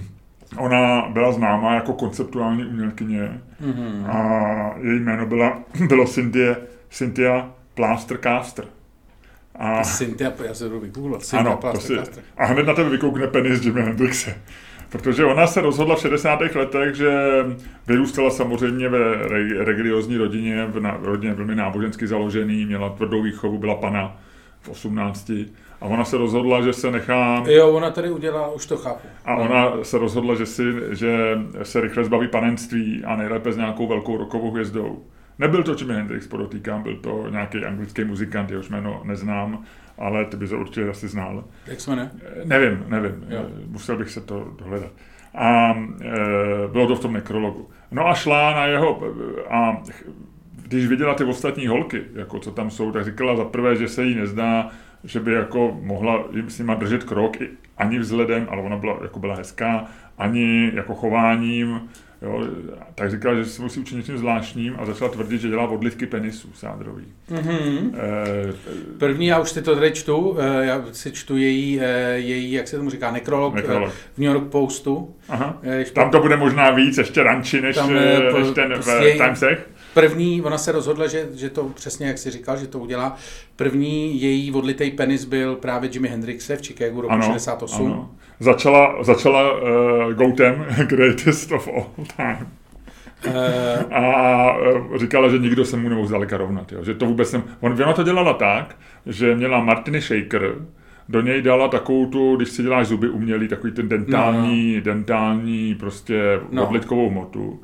[0.57, 4.05] ona byla známá jako konceptuální umělkyně Mhm.
[4.09, 6.55] a její jméno byla, bylo Cynthia,
[6.89, 8.65] Cynthia Plastercaster.
[9.59, 11.93] A, Cynthia, já se jdu vygooglat, ano, si,
[12.37, 14.37] a hned na tebe vykoukne penis Jimi Hendrixe.
[14.89, 16.39] Protože ona se rozhodla v 60.
[16.55, 17.19] letech, že
[17.87, 23.57] vyrůstala samozřejmě ve re- religiozní rodině, v na, rodině velmi nábožensky založený, měla tvrdou výchovu,
[23.57, 24.17] byla pana
[24.61, 25.29] v 18.
[25.81, 29.07] A ona se rozhodla, že se nechá Jo, ona tady udělala, už to chápu.
[29.25, 33.87] a ona se rozhodla, že, si, že se rychle zbaví panenství a nejlépe s nějakou
[33.87, 35.03] velkou rokovou hvězdou.
[35.39, 39.63] Nebyl to Jimi Hendrix, podotýkám, byl to nějaký anglický muzikant, jehož jméno neznám,
[39.97, 41.43] ale ty bys ho určitě asi znal.
[41.67, 42.09] Jak se jmenuje?
[42.25, 43.45] Eh, Nevím, nevím, Jo.
[43.47, 44.91] Eh, musel bych se to dohledat.
[45.37, 47.69] A e, bylo to v tom nekrologu.
[47.91, 49.01] No a šla na jeho,
[49.49, 49.81] a
[50.67, 54.03] když viděla ty ostatní holky, jako co tam jsou, tak říkala za prvé, že se
[54.03, 54.69] jí nezdá,
[55.03, 58.99] že by jako mohla jim s nima držet krok i, ani vzhledem, ale ona byla,
[59.01, 59.85] jako byla hezká,
[60.17, 61.81] ani jako chováním,
[62.25, 62.47] jo,
[62.95, 66.49] tak říkala, že se musí učit něčím zvláštním a začala tvrdit, že dělá odlivky penisů
[66.53, 67.05] sádrový.
[67.29, 67.95] Mhm.
[67.97, 68.53] E,
[68.97, 72.67] První, já už si to tady čtu, eh, já si čtu její, eh, její jak
[72.67, 73.91] se tomu říká, nekrolog, Nekrolog.
[73.91, 75.15] v New York Postu.
[75.29, 75.61] aha.
[75.93, 79.69] Tam to bude možná víc, ještě ranči, než, Tam, než ten v Timesech.
[79.95, 83.15] První, ona se rozhodla, že, že to přesně jak si říkal, že to udělá.
[83.55, 87.85] První její odlitej penis byl právě Jimi Hendrixe v Chicagu roku 68.
[87.85, 88.11] Ano.
[88.39, 91.85] Začala, začala uh, Goutem, Greatest of All
[92.17, 92.47] Time.
[93.27, 96.71] Eh, A uh, říkala, že nikdo se mu nemohl zdaleka rovnat.
[96.71, 96.83] Jo.
[96.83, 97.43] Že to vůbec nem...
[97.59, 100.55] On, ona to dělala tak, že měla Martiny Shaker,
[101.09, 104.81] do něj dala takovou tu, když si děláš zuby umělý, takový ten dentální, no.
[104.81, 106.47] dentální prostě No.
[106.51, 106.67] no.
[106.67, 107.59] odlitkovou hmotu.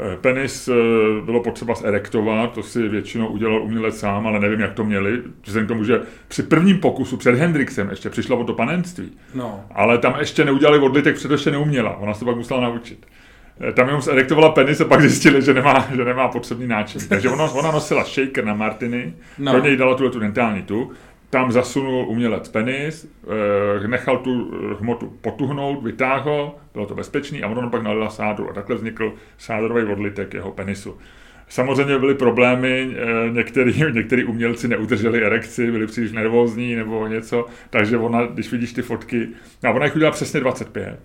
[0.00, 0.72] Eh, Penis eh,
[1.24, 5.22] bylo potřeba zerektovat, to si většinou udělal umělec sám, ale nevím, jak to měli.
[5.44, 9.10] Vzhledem k tomu, že při prvním pokusu před Hendrixem ještě přišla o to panenství.
[9.34, 9.64] no.
[9.74, 11.96] Ale tam ještě neudělali odlitek, protože ještě neuměla.
[11.96, 13.06] Ona se pak musela naučit.
[13.68, 17.00] Eh, Tam jenom zerektovala penis a pak zjistili, že nemá, že nemá potřebný náčin.
[17.08, 19.52] Takže ona, ona nosila shaker na Martiny, No.
[19.52, 19.58] no.
[19.58, 20.90] do něj dala tuhle tu dentální tu,
[21.30, 23.12] tam zasunul umělec penis,
[23.84, 28.52] eh, nechal tu hmotu potuhnout, vytáhl, bylo to bezpečný a ono pak nalila sádru a
[28.52, 30.98] takhle vznikl sádorový odlitek jeho penisu.
[31.48, 37.98] Samozřejmě byly problémy, eh, některý, některý umělci neudrželi erekci, byli příliš nervózní nebo něco, takže
[37.98, 39.28] ona, když vidíš ty fotky,
[39.64, 40.98] a ona jich udělala přesně 25.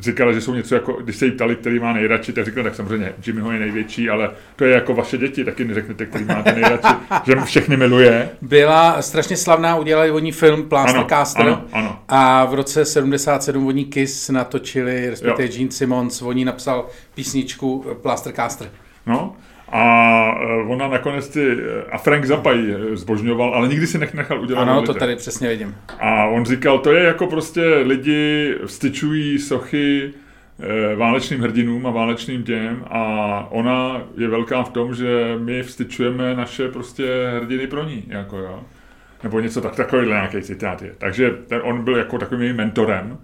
[0.00, 2.74] Říkala, že jsou něco jako, když se jí ptali, který má nejradši, tak říkala, tak
[2.74, 6.94] samozřejmě Jimmyho je největší, ale to je jako vaše děti, taky neřeknete, který máte nejradši,
[7.26, 8.28] že všechny miluje.
[8.42, 11.98] Byla strašně slavná, udělali oni film Plastercaster Ano, ano.
[12.08, 15.52] a v roce 77 oni Kiss natočili, respektive Jo.
[15.56, 18.70] Gene Simmons, oni napsal písničku eh, Plastercaster.
[19.06, 19.36] No,
[19.72, 21.56] a eh, ona nakonec ty,
[21.90, 25.48] a Frank Zappa ji zbožňoval, ale nikdy si nech nechal udělat Ano, to tady přesně
[25.48, 25.76] vidím.
[26.00, 30.10] A on říkal, to je jako prostě lidi vstyčují sochy
[30.60, 36.34] eh, válečným hrdinům a válečným těm a ona je velká v tom, že my vstyčujeme
[36.34, 38.60] naše prostě hrdiny pro ní, jako jo.
[39.22, 40.94] Nebo něco tak, takovýhle nějaký citát je.
[40.98, 43.18] Takže ten, on byl jako takovým mentorem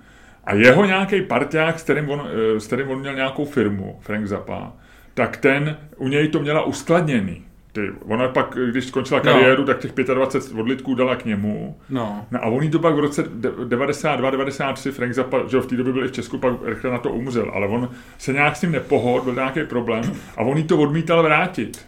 [0.45, 4.27] a jeho nějaký parťák, s kterým, on, eh, s kterým on měl nějakou firmu, Frank
[4.27, 4.73] Zappa,
[5.17, 7.43] tak ten, u něj to měla uskladněný.
[7.73, 9.33] Ty, ona pak, když skončila No.
[9.33, 11.77] kariéru, tak těch 25 odlitků dala k němu.
[11.91, 12.27] No.
[12.31, 16.05] No a on to pak v roce 92-93, Frank Zappa, že v té době byl
[16.05, 19.25] i v Česku, pak rychle na to umřel, ale on se nějak s tím nepohod,
[19.25, 21.87] byl nějaký problém a on jí to odmítal vrátit.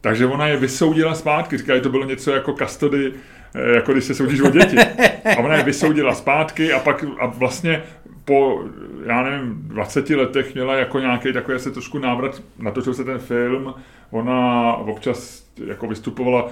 [0.00, 3.12] Takže ona je vysoudila zpátky, říká, že to bylo něco jako custody,
[3.54, 4.76] eh, jako když se soudíš o děti.
[5.36, 7.82] A ona je vysoudila zpátky a pak a vlastně
[8.26, 8.64] po,
[9.06, 13.74] já nevím, 20 letech měla jako nějaký takový asi trošku návrat, natočil se ten film,
[14.10, 16.50] ona občas jako vystupovala,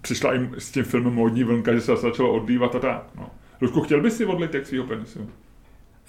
[0.00, 3.06] přišla i s tím filmem Módní vlnka, že se začalo odlívat a tak.
[3.16, 3.30] No.
[3.60, 5.30] Ludku, chtěl bys si odlitek svého penisu?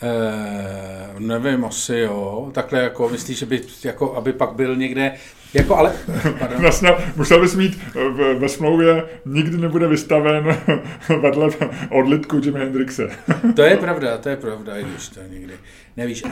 [0.01, 2.49] Eh, nevím, asi jo.
[2.53, 5.11] Takhle jako, myslíš, že by, jako, aby pak byl někde,
[5.53, 5.93] jako ale.
[6.57, 10.57] Vlastně musel bys mít v, ve smlouvě, nikdy nebude vystaven
[11.21, 11.49] vedle
[11.89, 13.09] odlitku Jimi Hendrixe.
[13.55, 15.53] to je pravda, to je pravda, i když to někdy,
[15.97, 16.23] nevíš.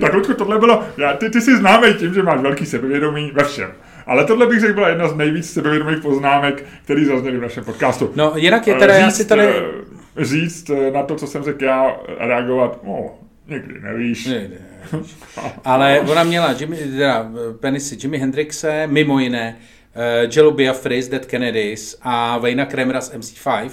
[0.00, 3.44] tak Ludku, tohle bylo, já, ty, ty jsi známý tím, že máš velký sebevědomí ve
[3.44, 3.72] všem.
[4.06, 8.12] Ale tohle bych řekl byla jedna z nejvíc sebevědomých poznámek, které zazněly v našem podcastu.
[8.16, 11.64] No, jinak je teda, já si tady, eh, říct eh, na to, co jsem řekl
[11.64, 13.14] já, reagovat, no,
[13.48, 14.26] někdy nevíš.
[14.26, 14.58] Ne, ne,
[15.64, 19.56] ale ona měla Jimmy, teda, penisy Jimi Hendrixe, mimo jiné,
[19.96, 23.70] uh, Jello Biafra z Dead Kennedys a Vejna Kremera z MC5,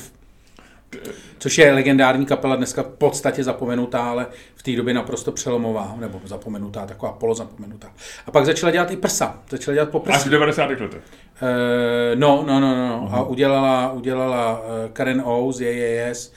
[1.38, 6.21] což je legendární kapela, dneska v podstatě zapomenutá, ale v té době naprosto přelomová, nebo
[6.25, 7.91] zapomenutá, taková polozapomenutá.
[8.28, 10.28] A pak začala dělat i prsa, začala dělat po Až prsa.
[10.28, 10.69] v 90.
[10.69, 11.02] letech.
[11.41, 13.10] Eh, no, no, no, no.
[13.12, 16.32] A udělala, udělala eh, Karen O z JAS,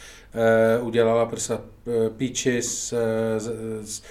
[0.80, 2.98] uh, udělala prsa uh, Peaches, uh,
[3.38, 3.50] z,
[3.82, 4.02] z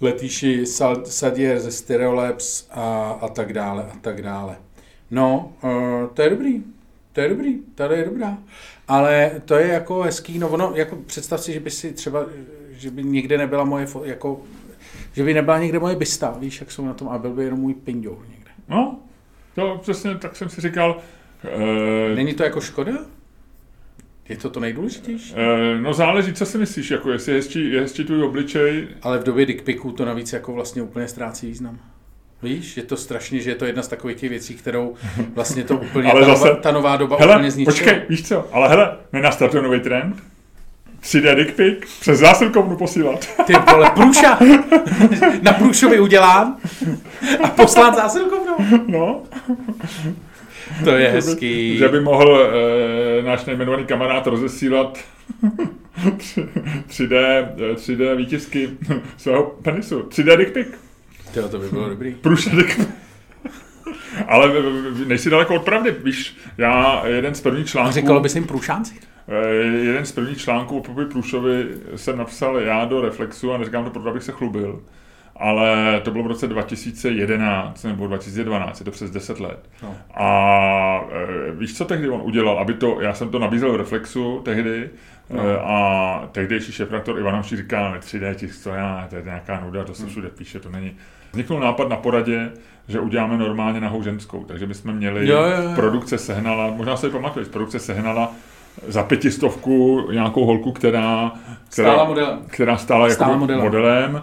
[0.00, 4.56] Letýši Sal- Sadier ze Stereolabs a, a tak dále, a tak dále.
[5.10, 5.70] No, uh,
[6.14, 6.62] to je dobrý.
[7.12, 8.38] To je dobrý, tady je dobrá.
[8.90, 12.26] Ale to je jako hezký, no ono, jako představ si, že by si třeba,
[12.70, 14.42] že by někde nebyla moje, jako,
[15.12, 17.60] že by nebyla někde moje bysta, víš, jak jsou na tom, a byl by jenom
[17.60, 18.50] můj pinďou někde.
[18.68, 18.98] No,
[19.54, 20.98] to přesně tak jsem si říkal.
[21.44, 22.92] Eh, Není to jako škoda?
[24.28, 25.34] Je to to nejdůležitější?
[25.36, 29.18] eh, no záleží, co si myslíš, jako jestli je hezčí, je hezčí tvůj obličej, Ale
[29.18, 31.78] v době dickpiků to navíc jako vlastně úplně ztrácí význam.
[32.42, 34.94] Víš, je to strašně, že je to jedna z takových těch věcí, kterou
[35.34, 37.72] vlastně to úplně, Ale ta, zase- nová, ta nová doba hele, úplně zničila.
[37.74, 40.16] počkej, víš co, ale hele, nenastartuje nový trend,
[41.02, 43.26] 3D dick pic, přes zásilkovnu posílat.
[43.46, 44.38] Ty vole, průša!
[45.42, 46.56] Na průšovi udělán
[47.42, 48.56] a poslán zásilkovnou.
[48.86, 49.22] No,
[50.84, 51.78] To je hezký.
[51.78, 52.50] že by mohl
[53.18, 54.98] e, náš nejmenovaný kamarád rozesílat
[56.88, 58.68] 3D, eh, 3D výtisky
[59.16, 60.00] svého penisu.
[60.02, 60.66] 3D dick pic.
[61.34, 62.14] Tyjo, to by bylo dobrý.
[62.14, 62.80] Průšedek.
[64.28, 64.52] Ale
[65.06, 68.94] nejsi daleko od pravdy, víš, já jeden z prvních článků, říkalo by se jim průšánci.
[69.28, 71.66] eh, jeden z prvních článků o Popovi Průšovi
[71.96, 74.80] jsem napsal já do Reflexu a neříkám to proto, abych se chlubil,
[75.36, 79.68] ale to bylo v roce 2011 nebo 2012, je to přes 10 let.
[79.82, 79.96] No.
[80.14, 81.04] A
[81.48, 84.90] e, víš, co tehdy on udělal, aby to, já jsem to nabízel v Reflexu tehdy,
[85.30, 85.42] No.
[85.42, 85.60] no.
[85.68, 90.02] a tehdejší šéfredaktor Ivanovší říká, 3D tisk, to já, to je nějaká nuda, to se
[90.02, 90.10] Hmm.
[90.10, 90.96] všude píše, to není.
[91.32, 92.50] Vzniknul nápad na poradě,
[92.88, 95.70] že uděláme normálně nahou ženskou, takže bychom měli, Jo, jo, jo.
[95.74, 98.32] produkce sehnala, možná si pamatuješ, produkce sehnala
[98.88, 101.32] za pětistovku nějakou holku, která,
[101.72, 102.38] která Stála modelem.
[102.46, 103.64] která stála jako Stála modelem.
[103.64, 104.12] modelem.
[104.12, 104.22] modelem.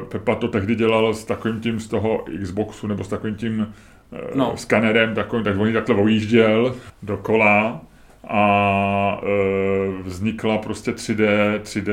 [0.00, 3.72] Eh, Pepa to tehdy dělal s takovým tím z toho Xboxu nebo s takovým tím
[4.12, 4.52] eh, No.
[4.56, 7.80] skanerem, takovým, tak on takhle ojížděl dokola
[8.28, 11.26] a e, vznikla prostě 3D,
[11.60, 11.92] 3D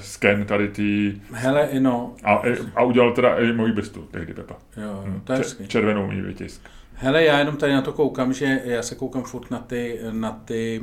[0.00, 2.42] sken tady tý Hele, no, a,
[2.76, 4.56] a udělal teda i moji bystu tehdy Pepa.
[4.76, 5.68] jo, to je hezký.
[5.68, 6.60] červenou mý vytisk.
[6.94, 10.32] Hele, já jenom tady na to koukám, že já se koukám furt na ty, na
[10.44, 10.80] ty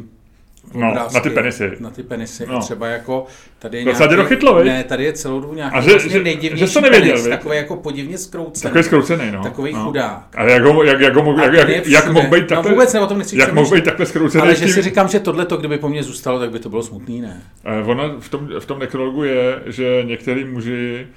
[0.74, 1.72] No, obrázky, na ty penisy.
[1.80, 2.45] Na ty penisy.
[2.48, 2.58] No.
[2.58, 3.26] A třeba jako
[3.60, 4.65] tady je To tě dochytlo, viď?
[4.65, 7.28] Ne, tady je celou dobu nějaký A že- vlastně že- nejdivnější že to nevěděl, penis,
[7.28, 8.63] takový jako podivně zkroucený.
[8.63, 9.43] Takový zkroucený, no.
[9.43, 9.86] Takový no.
[9.86, 10.28] chudák.
[10.38, 12.93] Ale jak, ho, jak, jak, ho, A jak, jak, jak mohl být takhle, No vůbec
[12.93, 14.41] ne, o tom nechci jak mohl být takhle zkroucený?
[14.41, 17.22] Ale že si říkám, že tohle, kdyby po mně zůstalo, tak by to bylo smutný,
[17.22, 17.41] ne?
[17.65, 21.08] Eh, Ono v tom, v tom nekrologu je, že některý muži,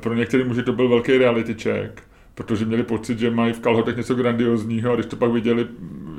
[0.00, 2.02] pro některý muži to byl velký reality check,
[2.34, 5.66] protože měli pocit, že mají v kalhotech něco grandiozního a když to pak viděli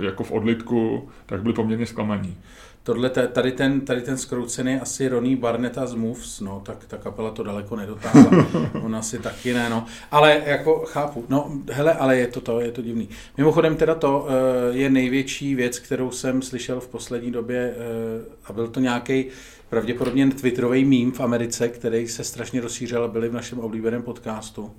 [0.01, 2.37] jako v odlitku, tak byli poměrně zklamaní.
[2.83, 7.31] Tohle, tady ten, tady ten skroucený asi Ronnie Barnetta z Moves, no, tak ta kapela
[7.31, 8.47] to daleko nedotáhla.
[8.83, 9.85] On asi taky ne, no.
[10.11, 13.09] Ale jako chápu, no, hele, ale je to to, je to divný.
[13.37, 18.53] Mimochodem teda to uh, je největší věc, kterou jsem slyšel v poslední době uh, a
[18.53, 19.25] byl to nějaký
[19.69, 24.71] pravděpodobně twitterový mím v Americe, který se strašně rozšířil a byli v našem oblíbeném podcastu,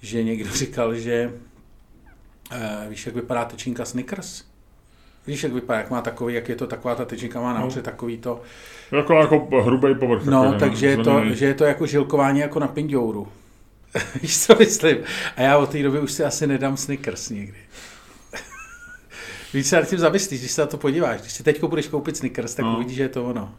[0.00, 1.32] že někdo říkal, že
[2.52, 4.53] uh, víš, jak vypadá tyčinka Snickers?
[5.26, 7.82] Víš, jak vypadá, jak má takový, jak je to taková ta tyčinka, má nahoře no.
[7.82, 8.42] takový to...
[8.92, 10.24] Jako, jako hrubý povrch.
[10.24, 13.28] No, takový, takže je to, že je to jako žilkování jako na pindouru.
[14.22, 14.96] Víš, co myslím?
[15.36, 17.58] A já od té doby už si asi nedám Snickers někdy.
[19.54, 21.20] Víš, se nad tím zamyslíš, když se na to podíváš.
[21.20, 22.76] Když si teď budeš koupit Snickers, tak no.
[22.76, 23.54] uvidíš, že je to ono.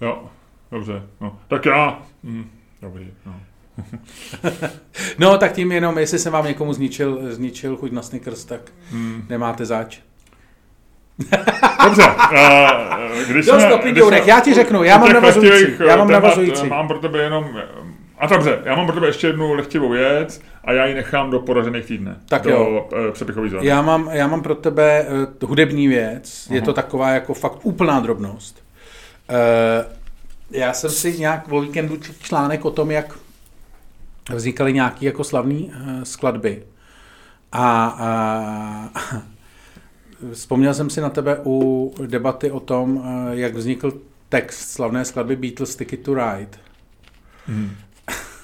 [0.00, 0.30] Jo,
[0.70, 1.02] dobře.
[1.20, 1.38] No.
[1.48, 2.02] Tak já...
[2.24, 2.50] Hm,
[2.82, 3.40] dobrý, no.
[5.18, 9.26] no, tak tím jenom, jestli jsem vám někomu zničil, zničil chuť na Snickers, tak hmm.
[9.28, 10.00] nemáte zač.
[11.84, 15.72] Dobře, uh, když Dost jsme, když jsme, já ti řeknu, já mám navazující.
[15.86, 16.66] Já mám navazující.
[16.66, 17.44] Mám pro tebe jenom,
[18.18, 21.40] a dobře, já mám pro tebe ještě jednu lehtivou věc a já ji nechám do
[21.40, 22.16] poražených týdne.
[22.28, 22.88] Tak do jo.
[23.12, 23.66] Přepichový zóny.
[23.66, 25.06] Já mám, já mám pro tebe
[25.42, 26.54] uh, hudební věc, uh-huh.
[26.54, 28.62] je to taková jako fakt úplná drobnost.
[29.30, 29.92] Uh,
[30.50, 33.14] já jsem si nějak o víkendu článek o tom, jak
[34.34, 36.62] vznikaly nějaké jako slavné uh, skladby.
[37.52, 37.96] A
[39.12, 39.18] uh,
[40.32, 43.92] Vzpomněl jsem si na tebe u debaty o tom, eh, jak vznikl
[44.28, 46.58] text slavné skladby Beatles Ticket to Ride.
[47.46, 47.70] Hmm.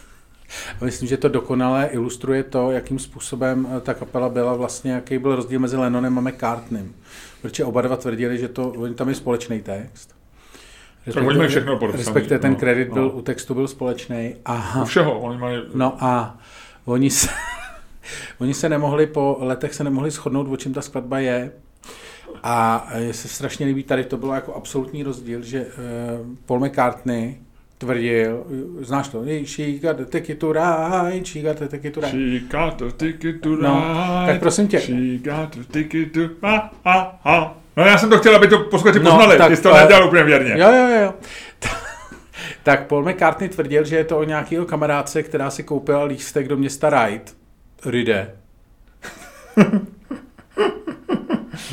[0.85, 5.37] Myslím, že to dokonale ilustruje to, jakým způsobem eh, ta kapela byla vlastně, jaký byl
[5.37, 6.95] rozdíl mezi Lennonem a McCartneym.
[7.43, 10.19] Protože oba dva tvrdili, že to, tam je společný text.
[11.07, 12.05] Respektive, tak všechno podepsaný.
[12.05, 13.11] Respektive ten no, kredit byl, no.
[13.11, 14.35] u textu byl společný.
[14.45, 14.83] Aha.
[14.83, 15.21] U všeho.
[15.21, 15.63] Oni mají...
[15.75, 16.39] No a
[16.85, 17.29] oni se,
[18.39, 21.53] oni se nemohli, po letech se nemohli shodnout, o čem ta skladba je.
[22.43, 27.37] A je se strašně líbí, tady to bylo jako absolutní rozdíl, že uh, Paul McCartney
[27.79, 28.47] tvrdil,
[28.81, 31.25] znáš to, a ticket to ride.
[31.25, 33.69] She got a ticket to ride.
[33.69, 34.81] No, tak prosím tě.
[34.81, 36.21] She got a ticket to...
[36.43, 37.57] Ha, ha, ha.
[37.77, 40.07] No já jsem to chtěl, aby to posluchači no, poznali, tak, ty jsi to nedělal
[40.07, 40.55] úplně věrně.
[40.57, 41.15] Jo, jo, jo.
[42.63, 46.57] tak Paul McCartney tvrdil, že je to o nějakého kamarádce, která si koupila lístek do
[46.57, 47.25] města Ride,
[47.87, 48.35] Ride.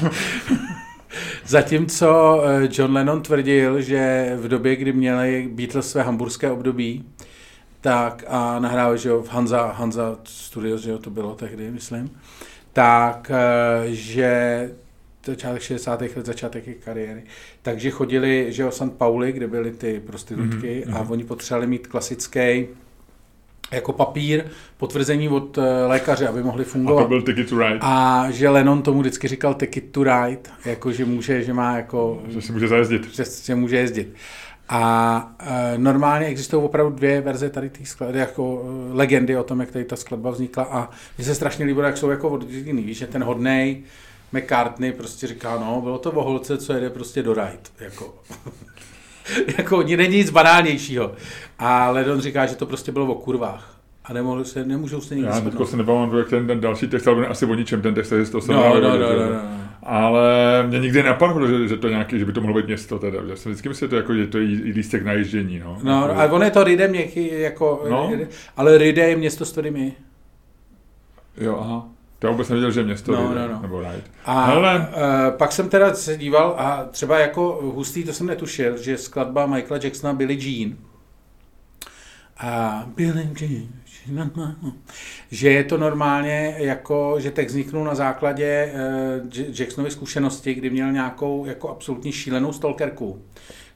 [1.46, 7.06] Zatímco eh, John Lennon tvrdil, že v době, kdy měli Beatles své hamburské období,
[7.82, 12.20] tak a nahrávali, že jo, v Hanza, Hanza Studios, že jo, to bylo tehdy, myslím,
[12.74, 14.70] tak, eh, že
[15.26, 16.02] začátek 60.
[16.02, 17.24] let, začátek jejich kariéry.
[17.62, 18.92] Takže chodili, že jo, St.
[18.98, 20.98] Pauli, kde byly ty prostitutky mm-hmm.
[20.98, 22.68] a oni potřebovali mít klasický
[23.72, 24.44] jako papír,
[24.78, 27.00] potvrzení od eh, lékaře, aby mohli fungovat.
[27.00, 27.80] A to byl ticket to ride.
[27.82, 32.24] A že Lennon tomu vždycky říkal ticket to ride, jako že může, že má jako...
[32.28, 33.16] Že si může zajezdit.
[33.16, 34.14] Že, že může jezdit.
[34.70, 39.60] A e, normálně existují opravdu dvě verze tady té skladby, jako e, legendy o tom,
[39.60, 42.98] jak tady ta skladba vznikla a mně se strašně líbilo, jak jsou jako oddělený, víš,
[42.98, 43.84] že ten hodnej
[44.32, 48.14] McCartney prostě říká, no, bylo to o holce, co jede prostě do ride, jako.
[49.58, 51.12] jako není nic banálnějšího.
[51.60, 53.76] A Ledon říká, že to prostě bylo o kurvách.
[54.06, 57.08] A nemohli se, nemůžou se nikdy Já teď se nepamatuju, jak ten, ten další text,
[57.08, 59.42] ale asi o ničem, ten text je to jsem no, no, no, no, no,
[59.84, 63.20] Ale mě nikdy nenapadlo, že, že, to nějaký, že by to mohlo být město teda.
[63.28, 65.60] Já jsem vždycky myslel, že to, jako, že to je lístek na ježdění.
[65.60, 68.12] No, no jako, a on je to Ride měkký, jako, no.
[68.58, 69.94] ale Ride je město s kterými.
[71.38, 71.95] Jo, aha.
[72.26, 73.62] Já vůbec nevěděl, že město no, no, no.
[73.62, 74.02] nebo Ride.
[74.26, 74.78] A Hele.
[74.78, 79.46] Uh, pak jsem teda se díval a třeba jako hustý, to jsem netušil, že skladba
[79.46, 80.78] Michaela Jacksona Billie Jean
[82.38, 83.68] a Billie Jean
[85.32, 88.74] že je to normálně jako, že text vzniknul na základě
[89.24, 93.22] uh, Jacksonovy zkušenosti, kdy měl nějakou jako absolutně šílenou stalkerku,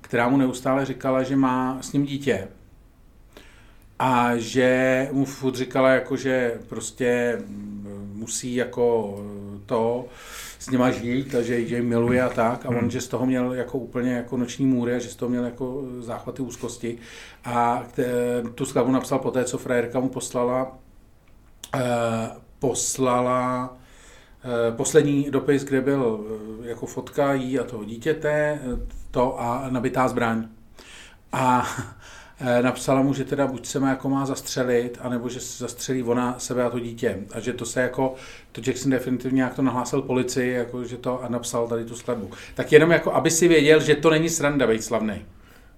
[0.02, 2.48] která mu neustále říkala, že má s ním dítě
[4.00, 7.40] a že mu furt říkala, jako, že prostě
[8.20, 9.18] musí jako
[9.66, 10.06] to
[10.60, 12.66] s nima žít a že, že miluje a tak.
[12.66, 12.92] A on, hmm.
[12.92, 15.84] že z toho měl jako úplně jako noční můry a že z toho měl jako
[16.00, 16.98] záchvaty úzkosti.
[17.46, 17.84] A
[18.56, 20.78] tu skladbu napsal po té, co frajerka mu poslala
[21.76, 22.30] eh,
[22.60, 23.78] poslala
[24.44, 26.20] eh, poslední dopis, kde byl
[26.64, 28.60] eh, jako fotka jí a toho dítěte,
[29.12, 30.48] to a nabitá zbraň.
[31.32, 31.84] A Eh,
[32.62, 36.64] napsala mu, že teda buď se má jako má zastřelit, anebo že zastřelí ona sebe
[36.64, 37.18] a to dítě.
[37.32, 38.16] A že to se jako,
[38.52, 42.32] to Jackson definitivně nějak to nahlásil policii, jako že to a napsal tady tu skladbu.
[42.56, 45.26] Tak jenom jako, aby si věděl, že to není sranda být slavný.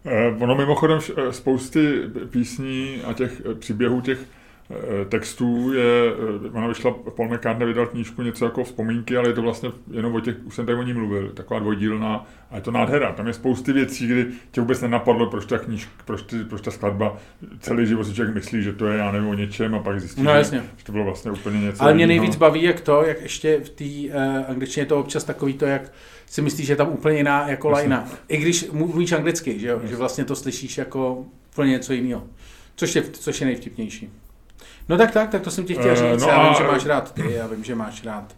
[0.06, 4.41] Eh, ono mimochodem eh, spousty písní a těch příběhů těch eh,
[5.10, 6.14] textů je,
[6.46, 10.16] eh, ona vyšla, Paul McCartney vydal knížku něco jako vzpomínky, ale je to vlastně jenom
[10.16, 13.12] o těch, už jsem tady o ní mluvil, taková dvojdílná a je to nádhera.
[13.12, 16.72] Tam je spousty věcí, kdy tě vůbec nenapadlo, proč ta knížka, proč, ty, proč ta
[16.72, 17.18] skladba,
[17.60, 20.24] celý život si člověk myslí, že to je, já nevím, o něčem a pak zjistí,
[20.24, 20.64] no, jasně.
[20.78, 23.70] že to bylo vlastně úplně něco Ale mě nejvíc baví, jak to, jak ještě v
[23.70, 25.92] té uh, angličtině je to občas takový to, jak
[26.26, 28.08] si myslíš, že je tam úplně jiná jako lajna.
[28.28, 29.82] I když mluvíš anglicky, že, jo?
[29.84, 32.24] že vlastně to slyšíš jako úplně něco jiného.
[32.76, 34.10] Což je, což je nejvtipnější.
[34.92, 36.22] No tak tak, tak to jsem ti chtěl říct.
[36.24, 36.48] Uh, no já a...
[36.48, 38.36] vím, že máš rád ty, já vím, že máš rád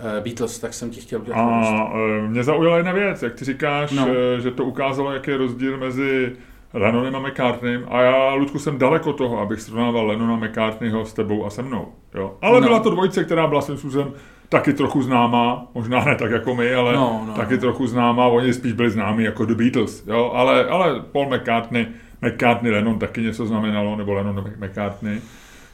[0.00, 1.38] uh, Beatles, tak jsem ti chtěl udělat.
[1.38, 4.06] A uh, mě zaujala jedna věc, jak ty říkáš, no.
[4.38, 6.32] že to ukázalo, jaký je rozdíl mezi
[6.74, 11.46] Lennonem a McCartneym a já, Ludku, jsem daleko toho, abych srovnával Lennona McCartneyho s tebou
[11.46, 11.88] a se mnou.
[12.14, 12.34] Jo.
[12.42, 12.66] Ale no.
[12.66, 14.12] byla to dvojice, která byla svým způsobem
[14.48, 17.60] taky trochu známá, možná ne tak jako my, ale no, no, taky no.
[17.60, 21.86] trochu známá, oni spíš byli známí jako The Beatles, jo, ale, ale Paul McCartney,
[22.22, 25.20] McCartney Lennon taky něco znamenalo, nebo Lennon McCartney.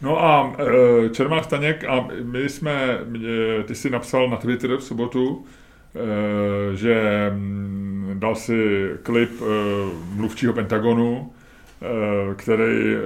[0.02, 2.98] No a e, Čermák Staněk a my jsme,
[3.60, 5.44] e, ty si napsal na Twitter v sobotu,
[6.72, 9.44] e, že m, dal si klip e,
[10.14, 11.32] mluvčího Pentagonu,
[11.82, 12.98] e, který e,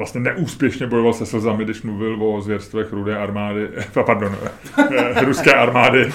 [0.00, 3.68] vlastně neúspěšně bojoval se slzami, když mluvil o zvěrstvech rudé armády,
[4.06, 4.36] pardon,
[4.78, 6.12] eh, ruské armády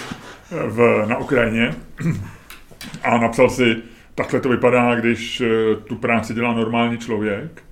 [0.52, 1.76] v, na Ukrajině.
[3.04, 3.78] A napsal si,
[4.16, 7.65] takhle to vypadá, když eh, tu práci dělá normální člověk.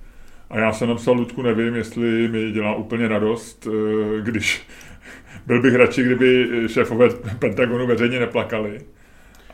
[0.54, 4.62] A já jsem napsal, Ludku, nevím, jestli mi dělá úplně radost, eh, když
[5.46, 8.80] byl bych radši, kdyby šéfové Pentagonu veřejně neplakali.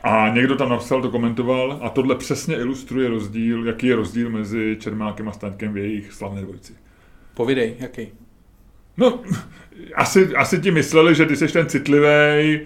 [0.03, 4.77] A někdo tam napsal, to komentoval a tohle přesně ilustruje rozdíl, jaký je rozdíl mezi
[4.79, 6.73] Čermákem a Staňkem v jejich slavné dvojici.
[7.33, 8.07] Povidej, jaký?
[8.97, 9.19] No,
[9.95, 12.59] asi, asi ti mysleli, že ty jsi ten citlivý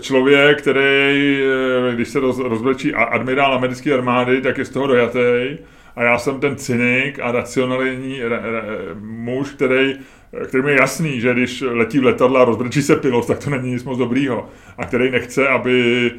[0.00, 5.58] člověk, který, eh, když se roz, rozvlečí admirál americké armády, tak je z toho dojatý.
[5.96, 8.20] A já jsem ten cynik a racionální
[9.00, 9.94] muž, který
[10.48, 13.70] kterým je jasný, že když letí v letadle a rozbrčí se pilot, tak to není
[13.70, 14.48] nic moc dobrýho.
[14.78, 16.10] A který nechce, aby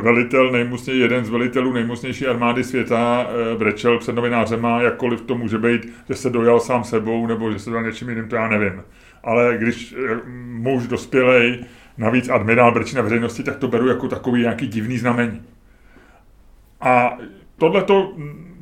[0.00, 5.58] velitel, nejmocněj, jeden z velitelů nejmocnější armády světa eh, brečel před novinářema, jakkoliv to může
[5.58, 8.82] být, že se dojal sám sebou, nebo že se dojal něčím jiným, to já nevím.
[9.24, 11.58] Ale když eh, muž dospělej,
[11.98, 15.42] navíc admirál brečí na veřejnosti, tak to beru jako takový nějaký divný znamení.
[16.80, 17.18] A
[17.56, 18.12] tohle to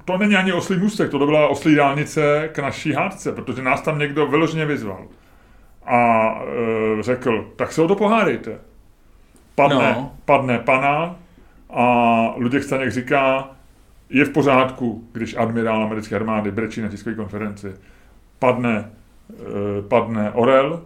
[0.08, 3.98] to není ani oslý můstek, to byla oslý dálnice k naší hádce, protože nás tam
[3.98, 5.06] někdo vyloženě vyzval.
[5.86, 6.30] A
[6.98, 8.58] e, řekl, tak se o to pohádejte.
[9.54, 10.12] Padne, no.
[10.24, 11.16] padne pana
[11.70, 11.84] a
[12.36, 13.50] Luděk Staněk říká,
[14.10, 17.72] je v pořádku, když admirál americké armády brečí na tiskové konferenci.
[18.38, 18.90] Padne,
[19.30, 20.84] e, padne Orel,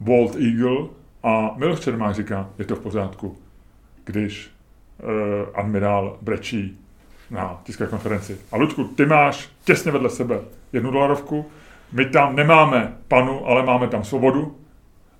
[0.00, 0.86] Walt Eagle
[1.22, 3.36] a Miloš Čermák říká, je to v pořádku,
[4.04, 6.78] když e, admirál brečí
[7.30, 8.38] na tiskové konferenci.
[8.52, 10.40] A Ludku, ty máš těsně vedle sebe
[10.72, 11.46] jednu dolarovku,
[11.92, 14.56] my tam nemáme panu, ale máme tam svobodu,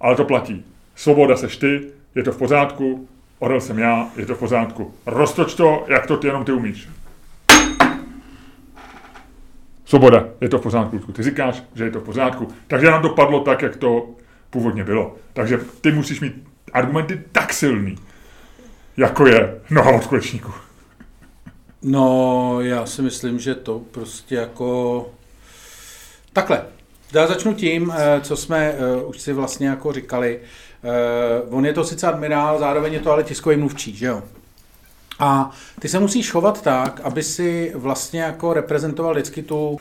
[0.00, 0.64] ale to platí.
[0.94, 4.94] Svoboda seš ty, je to v pořádku, Orel jsem já, je to v pořádku.
[5.06, 6.88] Roztoč to, jak to ty jenom ty umíš.
[9.84, 10.98] Svoboda, je to v pořádku.
[10.98, 12.48] Ty říkáš, že je to v pořádku.
[12.66, 14.08] Takže nám to padlo tak, jak to
[14.50, 15.16] původně bylo.
[15.32, 17.96] Takže ty musíš mít argumenty tak silný,
[18.96, 20.52] jako je noha od kulečníku.
[21.82, 25.10] No, já si myslím, že to prostě jako...
[26.32, 26.64] Takhle,
[27.12, 30.40] já začnu tím, eh, co jsme uh, už si vlastně jako říkali.
[31.48, 34.22] Uh, on je to sice admirál, zároveň je to ale tiskový mluvčí, že jo?
[35.18, 35.50] A
[35.80, 39.80] ty se musíš chovat tak, aby si vlastně jako reprezentoval vždycky tu...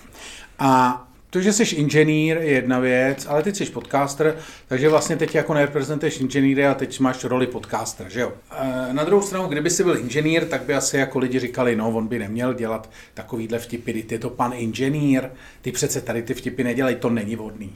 [0.59, 4.35] A to, že jsi inženýr, je jedna věc, ale teď jsi podcaster,
[4.67, 8.33] takže vlastně teď jako nereprezentuješ inženýry a teď máš roli podcastera, že jo?
[8.51, 11.89] E, na druhou stranu, kdyby jsi byl inženýr, tak by asi jako lidi říkali, no,
[11.89, 15.23] on by neměl dělat takovýhle vtipy, ty je to pan inženýr,
[15.61, 17.73] ty přece tady ty vtipy nedělají, to není vhodný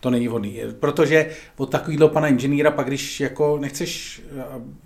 [0.00, 0.60] to není vhodný.
[0.80, 1.26] Protože
[1.56, 4.22] od takového pana inženýra pak, když jako nechceš,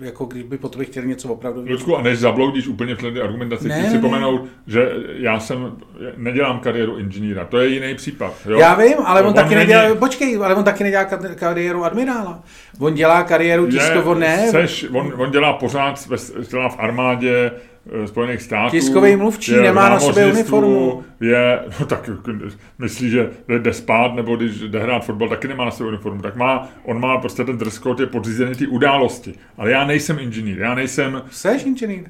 [0.00, 1.64] jako když by po tobě chtěli něco opravdu...
[1.68, 5.76] Ludku, a než zabloudíš úplně v té argumentaci, ne, chci připomenout, že já jsem,
[6.16, 8.34] nedělám kariéru inženýra, to je jiný případ.
[8.48, 8.58] Jo?
[8.58, 9.72] Já vím, ale on, on taky není...
[9.72, 11.04] nedělá, počkej, ale on taky nedělá
[11.34, 12.42] kariéru admirála.
[12.78, 14.48] On dělá kariéru tiskovo, ne?
[14.50, 16.08] Seš, on, on dělá pořád,
[16.50, 17.73] dělá v armádě, Eh,
[18.06, 18.70] Spojených států.
[18.70, 21.04] Tiskový mluvčí nemá na sobě uniformu.
[21.20, 22.10] Je, no tak
[22.78, 26.22] myslí, že jde spát, nebo když jde hrát fotbal, taky nemá na sobě uniformu.
[26.22, 29.34] Tak má, on má prostě ten dress code je podřízený ty události.
[29.58, 31.22] Ale já nejsem inženýr, já nejsem...
[31.30, 32.04] Jseš inženýr.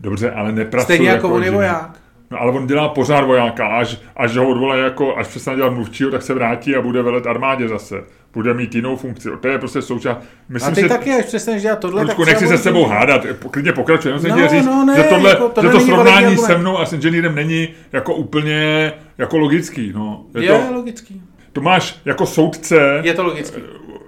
[0.00, 2.00] Dobře, ale nepracuji Stejně jako, jako on je voják.
[2.30, 6.10] No ale on dělá pořád vojáka, až, až ho odvolá jako, až přestane dělat mluvčího,
[6.10, 8.04] tak se vrátí a bude velet armádě zase.
[8.34, 9.28] Bude mít jinou funkci.
[9.40, 10.18] To je prostě součást.
[10.48, 13.26] Myslím, a ty si, taky, až přestaneš dělat tohle, Lučku, nechci se s tebou hádat,
[13.50, 14.12] klidně pokračuj.
[14.12, 16.86] No, no, říct, no, ne, že, tohle, jako to, že to srovnání se mnou a
[16.86, 19.92] s inženýrem není jako úplně jako logický.
[19.94, 20.24] No.
[20.34, 21.22] Je, je to, logický.
[21.52, 23.00] To máš jako soudce.
[23.02, 23.60] Je to logický.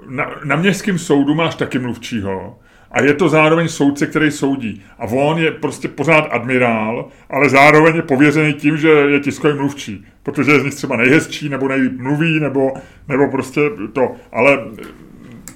[0.08, 2.58] Na, na městském soudu máš taky mluvčího
[2.94, 4.82] a je to zároveň soudce, který soudí.
[4.98, 10.04] A on je prostě pořád admirál, ale zároveň je pověřený tím, že je tiskový mluvčí.
[10.22, 12.72] Protože je z nich třeba nejhezčí, nebo nejlíp mluví, nebo,
[13.08, 13.60] nebo prostě
[13.92, 14.12] to.
[14.32, 14.58] Ale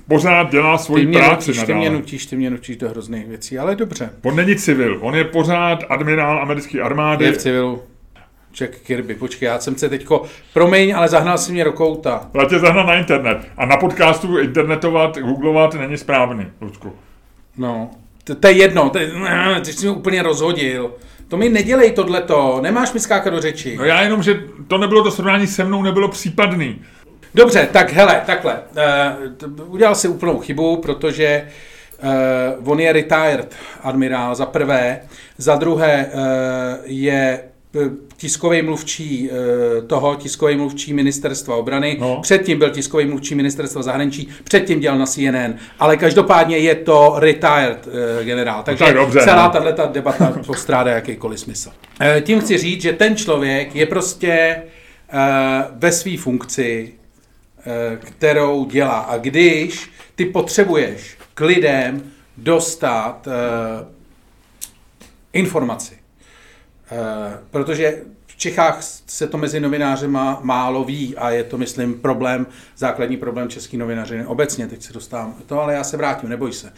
[0.09, 3.59] pořád dělá svoji ty práci nutíš, Ty mě nutíš, ty mě nutíš do hrozných věcí,
[3.59, 4.11] ale dobře.
[4.23, 7.25] On není civil, on je pořád admirál americké armády.
[7.25, 7.83] Je v civilu.
[8.55, 10.23] Jack Kirby, počkej, já jsem se teďko,
[10.55, 12.31] promiň, ale zahnal si mě do kouta.
[12.35, 13.39] Já tě zahnal na internet.
[13.57, 16.93] A na podcastu internetovat, googlovat není správný, Lučku.
[17.59, 17.91] No,
[18.25, 18.99] to, to je jedno, to,
[19.65, 20.95] ty jsi mi úplně rozhodil.
[21.29, 23.77] To mi nedělej tohleto, nemáš mi skákat do řeči.
[23.77, 26.83] No já jenom, že to nebylo to srovnání se mnou, nebylo případný.
[27.35, 28.61] Dobře, tak hele, takhle.
[29.47, 31.49] Uh, udělal si úplnou chybu, protože
[32.59, 35.01] uh, on je retired admirál za prvé,
[35.39, 36.21] za druhé uh,
[36.85, 37.41] je
[38.17, 42.21] tiskový mluvčí eh, toho, tiskový mluvčí ministerstva obrany, no.
[42.23, 47.89] předtím byl tiskový mluvčí ministerstva zahraničí, předtím dělal na CNN, ale každopádně je to retired
[48.21, 49.73] eh, generál, takže tak dobře, celá no.
[49.73, 51.71] tato debata postrádá jakýkoliv smysl.
[52.01, 54.63] Eh, tím chci říct, že ten člověk je prostě
[55.73, 56.95] ve své funkci,
[57.99, 58.99] kterou dělá.
[58.99, 62.03] A když ty potřebuješ k lidem
[62.37, 63.29] dostat
[65.33, 65.98] informaci, Eh,
[67.51, 73.17] protože v Čechách se to mezi novinářema málo ví a je to, myslím, problém, základní
[73.17, 76.73] problém český novinařiny obecně, teď se dostávám to, ale já se vrátím, neboj se,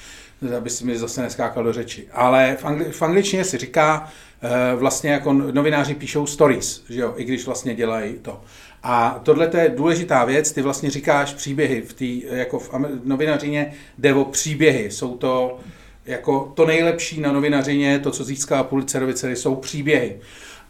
[0.56, 2.08] aby si mi zase neskákal do řeči.
[2.12, 7.14] Ale v, angli, v angličtině si říká, eh, vlastně jako novináři píšou stories, že jo,
[7.16, 8.40] i když vlastně dělají to.
[8.82, 12.70] A tohle je důležitá věc, ty vlastně říkáš příběhy, v tý, jako v
[13.04, 15.58] novinařině jde o příběhy, jsou to
[16.07, 20.20] jako to nejlepší na novinařině, to, co získá Pulitzerovi ceny, jsou příběhy.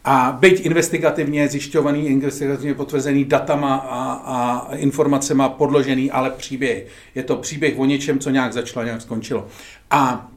[0.04, 6.86] A byť investigativně zjišťovaný, investigativně potvrzený datama a, a informacemi podložený, ale příběhy.
[7.14, 9.46] Je to příběh o něčem, co nějak začalo, nějak skončilo.
[9.90, 10.30] A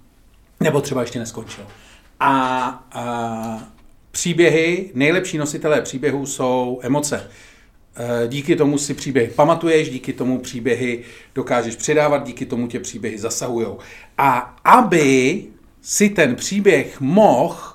[0.60, 1.68] nebo třeba ještě neskončilo.
[2.20, 3.68] A, a
[4.12, 7.30] příběhy, nejlepší nositelé příběhů jsou emoce.
[7.96, 11.04] Eh, díky tomu si příběhy pamatuješ, díky tomu příběhy
[11.36, 13.68] dokážeš předávat, díky tomu tě příběhy zasahují.
[14.18, 15.44] A aby
[15.82, 17.74] si ten příběh mohl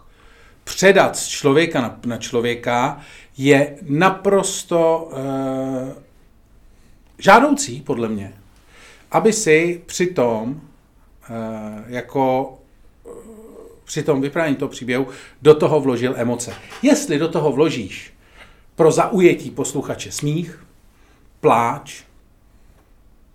[0.64, 3.00] předat z člověka na, na člověka,
[3.38, 5.18] je naprosto uh,
[7.18, 8.34] žádoucí, podle mě,
[9.10, 10.56] aby si přitom uh,
[11.86, 12.54] jako
[13.84, 15.06] při tom vyprávění toho příběhu
[15.42, 16.54] do toho vložil emoce.
[16.82, 18.12] Jestli do toho vložíš
[18.78, 20.64] pro zaujetí posluchače smích,
[21.40, 22.02] pláč,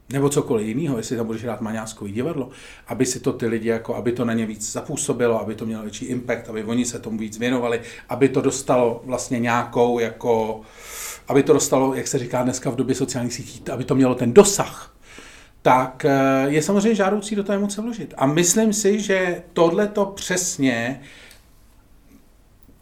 [0.10, 2.50] nebo cokoliv jiného, jestli tam budeš hrát maňáskový divadlo,
[2.88, 5.84] aby si to ty lidi, jako, aby to na ně víc zapůsobilo, aby to mělo
[5.84, 10.62] větší impact, aby oni se tomu víc věnovali, aby to dostalo vlastně nějakou, jako,
[11.28, 14.34] aby to dostalo, jak se říká dneska v době sociálních sítí, aby to mělo ten
[14.34, 14.96] dosah,
[15.62, 18.14] tak eh, je samozřejmě žádoucí do toho emoce vložit.
[18.18, 21.02] A myslím si, že tohle to přesně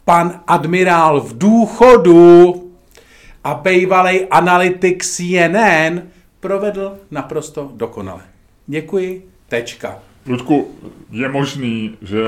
[0.06, 2.54] pan admirál v důchodu
[3.44, 6.02] a bývalý analytik CNN
[6.40, 8.22] provedl naprosto dokonale.
[8.68, 10.00] Děkuji, tečka.
[10.28, 10.76] Ludku,
[11.12, 12.24] je možný, že,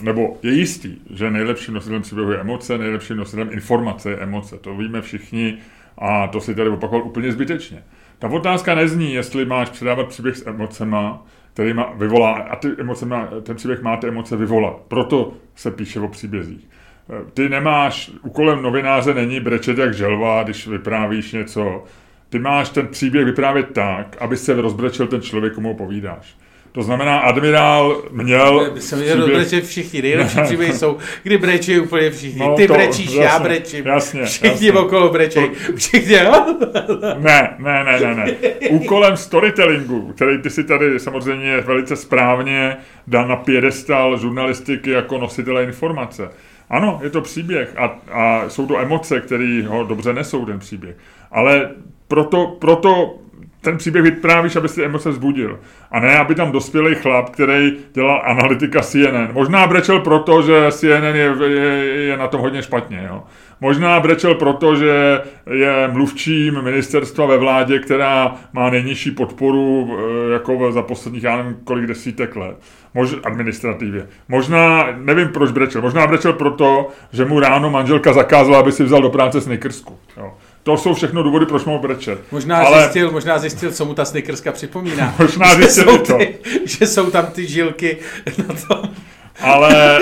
[0.00, 4.58] nebo je jistý, že nejlepším nositelem příběhu je emoce, nejlepším nositelem informace je emoce.
[4.58, 5.58] To víme všichni
[5.98, 7.82] a to si tady opakoval úplně zbytečně.
[8.18, 13.06] Ta otázka nezní, jestli máš předávat příběh s emocema, který má, vyvolá, a ty emoce
[13.06, 14.76] má, ten příběh má ty emoce vyvolat.
[14.88, 16.68] Proto se píše o příbězích.
[17.34, 21.84] Ty nemáš, úkolem novináře není brečet jak želva, když vyprávíš něco.
[22.28, 26.36] Ty máš ten příběh vyprávět tak, aby se rozbrečel ten člověk, komu povídáš.
[26.72, 28.70] To znamená, admirál měl...
[28.74, 29.64] By se měl příběh...
[29.64, 32.40] všichni, nejlepší příběhy jsou, kdy brečí úplně všichni.
[32.40, 33.86] No, Ty to, brečíš, jasně, já brečím.
[33.86, 34.72] Jasně, všichni jasně.
[34.72, 35.40] okolo brečí.
[35.76, 36.16] Všichni,
[37.18, 38.32] ne, ne, ne, ne, ne.
[38.70, 45.64] Úkolem storytellingu, který ty si tady samozřejmě velice správně dal na piedestal žurnalistiky jako nositele
[45.64, 46.30] informace,
[46.70, 50.96] ano, je to příběh a, a jsou to emoce, které ho dobře nesou, ten příběh.
[51.30, 51.70] Ale
[52.08, 53.18] proto, proto
[53.60, 55.58] ten příběh vyprávíš, aby si emoce zbudil.
[55.90, 59.28] A ne, aby tam dospělý chlap, který dělal analytika CNN.
[59.32, 63.06] Možná brečel proto, že CNN je, je, je na tom hodně špatně.
[63.08, 63.22] Jo.
[63.60, 70.72] Možná brečel proto, že je mluvčím ministerstva ve vládě, která má nejnižší podporu eh, jako
[70.72, 72.56] za posledních, já nevím, kolik desítek let.
[72.94, 74.08] Mož, administrativě.
[74.28, 79.02] Možná, nevím proč brečel, možná brečel proto, že mu ráno manželka zakázala, aby si vzal
[79.02, 79.98] do práce snickersku.
[80.16, 80.34] Jo.
[80.68, 82.20] To jsou všechno důvody, proč mohu brečet.
[82.32, 82.80] Možná, Ale...
[82.80, 85.14] zjistil, možná zjistil, co mu ta snickerska připomíná.
[85.18, 86.18] možná zjistil že, jsou to.
[86.18, 87.96] Ty, že jsou tam ty žilky
[88.48, 88.90] na tom.
[89.40, 90.00] Ale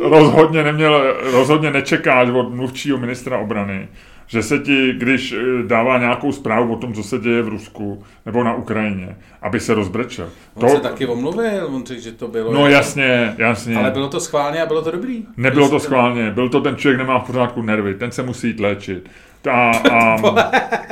[0.00, 3.88] rozhodně neměl, rozhodně nečekáš od mluvčího ministra obrany,
[4.30, 8.02] že se ti, když eh, dává nějakou zprávu o tom, co se děje v Rusku
[8.26, 10.30] nebo na Ukrajině, aby se rozbrečel.
[10.54, 10.74] On to...
[10.74, 12.52] se taky omluvil, on řekl, že to bylo...
[12.52, 13.76] No jasně, jasně.
[13.76, 15.24] Ale bylo to schválně a bylo to dobrý.
[15.36, 18.60] Nebylo to schválně, byl to ten člověk, nemá v pořádku nervy, ten se musí jít
[18.60, 19.10] léčit.
[19.48, 20.16] A, a,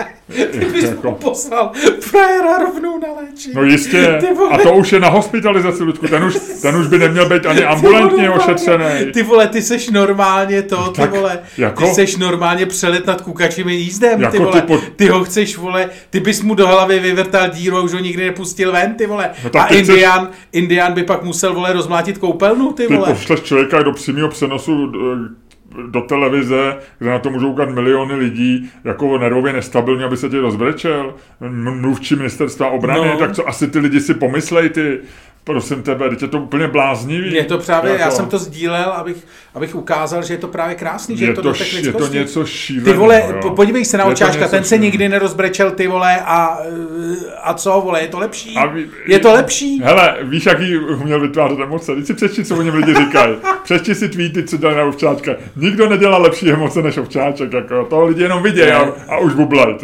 [0.29, 1.13] ty bys jako...
[1.13, 3.55] poslal frajera rovnou na léčení.
[3.55, 4.21] No jistě.
[4.51, 6.09] A to už je na hospitalizaci, Ludku.
[6.09, 9.13] Ten už, ten už by neměl být ani ambulantně ošetřený.
[9.13, 11.41] Ty vole, ty seš normálně to, ty tak, vole.
[11.59, 11.85] Jako?
[11.85, 14.61] Ty seš normálně přelet nad kukačím jízdem, jako ty vole.
[14.61, 14.79] Ty, po...
[14.97, 18.25] ty ho chceš, vole, ty bys mu do hlavy vyvrtal díru a už ho nikdy
[18.25, 19.31] nepustil ven, ty vole.
[19.55, 20.37] No a Indian, chceš...
[20.53, 23.07] Indian by pak musel, vole, rozmlátit koupelnu, ty vole.
[23.07, 24.99] Ty pošleš člověka do přímého přenosu do
[26.01, 31.15] televize, kde na to můžou koukat miliony lidí, jako nervově nestabilní, aby se ti rozbrečel,
[31.51, 33.19] mluvčí ministerstva obrany, no.
[33.19, 34.99] tak co asi ty lidi si pomyslej, ty,
[35.49, 37.35] prosím tebe, teď je to úplně bláznivý.
[37.35, 38.03] Je to právě, jako...
[38.03, 39.17] já jsem to sdílel, abych,
[39.55, 42.47] abych ukázal, že je to právě krásný, že je, to, to do Je to něco
[42.47, 42.93] šíleného.
[42.93, 43.51] Ty vole, jo.
[43.51, 44.87] podívej se na očáška, ten se šílený.
[44.87, 46.59] nikdy nerozbrečel, ty vole, a,
[47.43, 48.57] a co, vole, je to lepší?
[48.57, 49.81] A ví, je to lepší?
[49.85, 51.95] Hele, víš, jaký uměl vytvářet emoce?
[51.95, 53.37] Teď si přečti, co o něm lidi říkají.
[53.65, 55.33] Přečti si tweety, co dělají na ovčáčka.
[55.57, 59.77] Nikdo nedělá lepší emoce než ovčáček, jako to lidi jenom vidí a, a už bublají.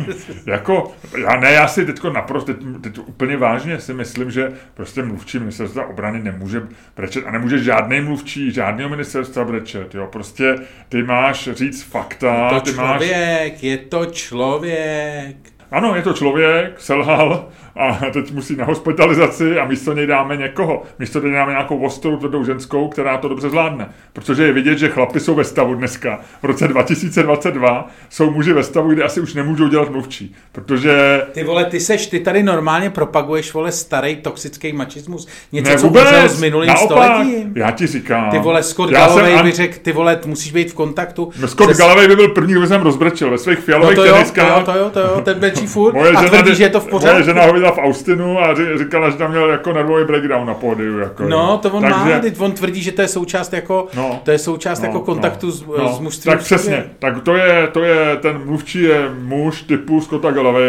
[0.46, 5.02] jako, já ne, já si teďko naprosto, teď, teď úplně vážně si myslím, že prostě
[5.12, 6.62] mluvčí ministerstva obrany nemůže
[6.96, 9.94] brečet a nemůže žádný mluvčí, žádného ministerstva brečet.
[9.94, 10.08] Jo?
[10.12, 10.54] Prostě
[10.88, 12.50] ty máš říct fakta.
[12.52, 13.62] Je to ty člověk, máš...
[13.62, 15.36] je to člověk.
[15.70, 20.82] Ano, je to člověk, selhal, a teď musí na hospitalizaci a místo něj dáme někoho.
[20.98, 23.88] Místo něj dáme nějakou ostrou tvrdou ženskou, která to dobře zvládne.
[24.12, 26.20] Protože je vidět, že chlapi jsou ve stavu dneska.
[26.42, 30.34] V roce 2022 jsou muži ve stavu, kde asi už nemůžou dělat mluvčí.
[30.52, 31.22] Protože...
[31.32, 35.28] Ty vole, ty seš, ty tady normálně propaguješ, vole, starý toxický machismus.
[35.52, 37.52] Něco, ne, co vůbec, s minulým stoletím.
[37.56, 38.30] Já ti říkám.
[38.30, 39.44] Ty vole, Scott Galloway an...
[39.44, 41.32] by řekl, ty vole, musíš být v kontaktu.
[41.40, 41.78] No, Scott se...
[41.78, 44.62] Galloway by byl první, kdo jsem rozbrečel ve svých fialových no to jo, to jo,
[44.64, 47.14] to jo, to jo, ten brečí furt moje a tvrdí, že je to v pořádku.
[47.14, 50.98] Moje žena ho v Austinu a říkala, že tam měl jako nervový breakdown na pódiu.
[50.98, 54.30] Jako, no, to on Takže, má, on tvrdí, že to je součást jako, no, to
[54.30, 56.32] je součást no, jako kontaktu no, s, no, s mužstvím.
[56.32, 60.64] Tak přesně, tak to je, to je, ten mluvčí je muž typu Scotta Galloway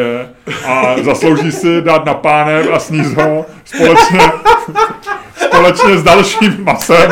[0.66, 4.20] a zaslouží si dát na pánev a sníst ho společně,
[5.36, 7.12] společně s dalším masem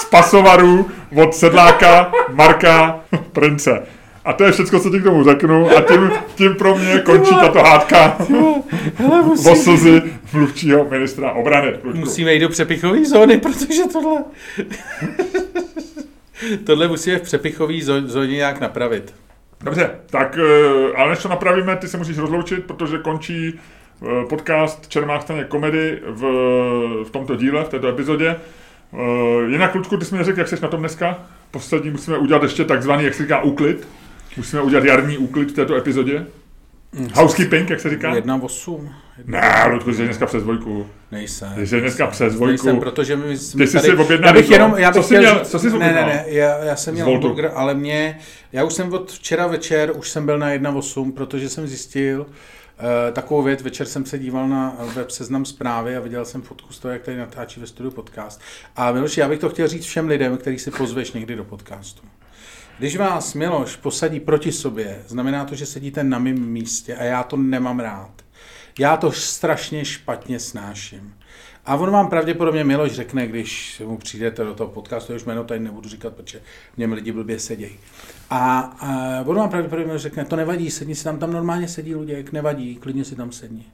[0.00, 3.00] z pasovaru od sedláka Marka
[3.32, 3.82] Prince.
[4.30, 7.34] A to je všechno, co ti k tomu řeknu a tím, tím pro mě končí
[7.34, 8.16] tato hádka
[9.50, 10.02] o slzy
[10.32, 11.72] mluvčího ministra obrany.
[11.94, 14.24] Musíme jít do přepichové zóny, protože tohle...
[16.64, 17.74] tohle musíme v přepichové
[18.06, 19.14] zóně nějak napravit.
[19.64, 23.54] Dobře, tak eh, ale než to napravíme, ty se musíš rozloučit, protože končí
[24.02, 26.22] eh, podcast Čermák staně komedy v,
[27.04, 28.36] v tomto díle, v této epizodě.
[28.92, 31.18] Eh, jinak, Ludku, ty jsi mi neřekl, jak jsi na tom dneska?
[31.50, 33.88] Poslední musíme udělat ještě takzvaný, jak se říká, úklid.
[34.36, 36.26] Musíme udělat jarní úklid v této epizodě.
[37.14, 38.14] Housekeeping, jak se říká?
[38.14, 38.90] Jedna osm.
[39.24, 40.86] Ne, Ludku, jsi dneska přes dvojku.
[41.12, 41.52] Nejsem.
[41.54, 42.66] Ty jsi dneska přes dvojku.
[42.66, 43.88] Nejsem, protože my jsme Ty jsi tady...
[43.88, 46.24] si objednal já bych jenom, já bych co jsi měl, co jsi Ne, ne, ne,
[46.26, 48.18] já, já jsem měl hamburger, ale mě,
[48.52, 52.26] já už jsem od včera večer, už jsem byl na 1.8, protože jsem zjistil,
[52.80, 56.72] Uh, takovou věc, večer jsem se díval na web seznam zprávy a viděl jsem fotku
[56.72, 58.40] z toho, jak tady natáčí ve studiu podcast.
[58.76, 62.02] A Miloši, já bych to chtěl říct všem lidem, který si pozveš někdy do podcastu.
[62.80, 67.22] Když vás Miloš posadí proti sobě, znamená to, že sedíte na mém místě a já
[67.22, 68.10] to nemám rád.
[68.78, 71.14] Já to strašně špatně snáším.
[71.66, 75.60] A on vám pravděpodobně Miloš řekne, když mu přijdete do toho podcastu, už jméno tady
[75.60, 76.40] nebudu říkat, protože
[76.74, 77.78] v něm lidi blbě sedějí.
[78.30, 82.32] A, a on vám pravděpodobně řekne, to nevadí, sedni si tam, tam normálně sedí Luděk,
[82.32, 83.64] nevadí, klidně si tam sedni.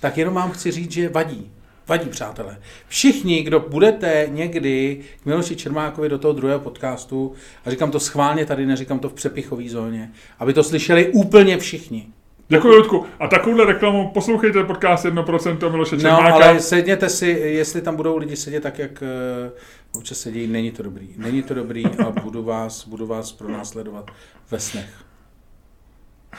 [0.00, 1.50] Tak jenom vám chci říct, že vadí.
[1.88, 2.58] Vadí, přátelé.
[2.88, 7.32] Všichni, kdo budete někdy k Miloši Čermákovi do toho druhého podcastu,
[7.64, 12.06] a říkám to schválně tady, neříkám to v přepichové zóně, aby to slyšeli úplně všichni.
[12.48, 13.06] Děkuji, Ludku.
[13.20, 16.28] A takovouhle reklamu poslouchejte podcast 1% Miloše Čermáka.
[16.28, 20.70] No, ale sedněte si, jestli tam budou lidi sedět tak, jak uh, občas sedí, není
[20.70, 21.08] to dobrý.
[21.16, 24.10] Není to dobrý a budu vás, budu vás pronásledovat
[24.50, 25.04] ve snech.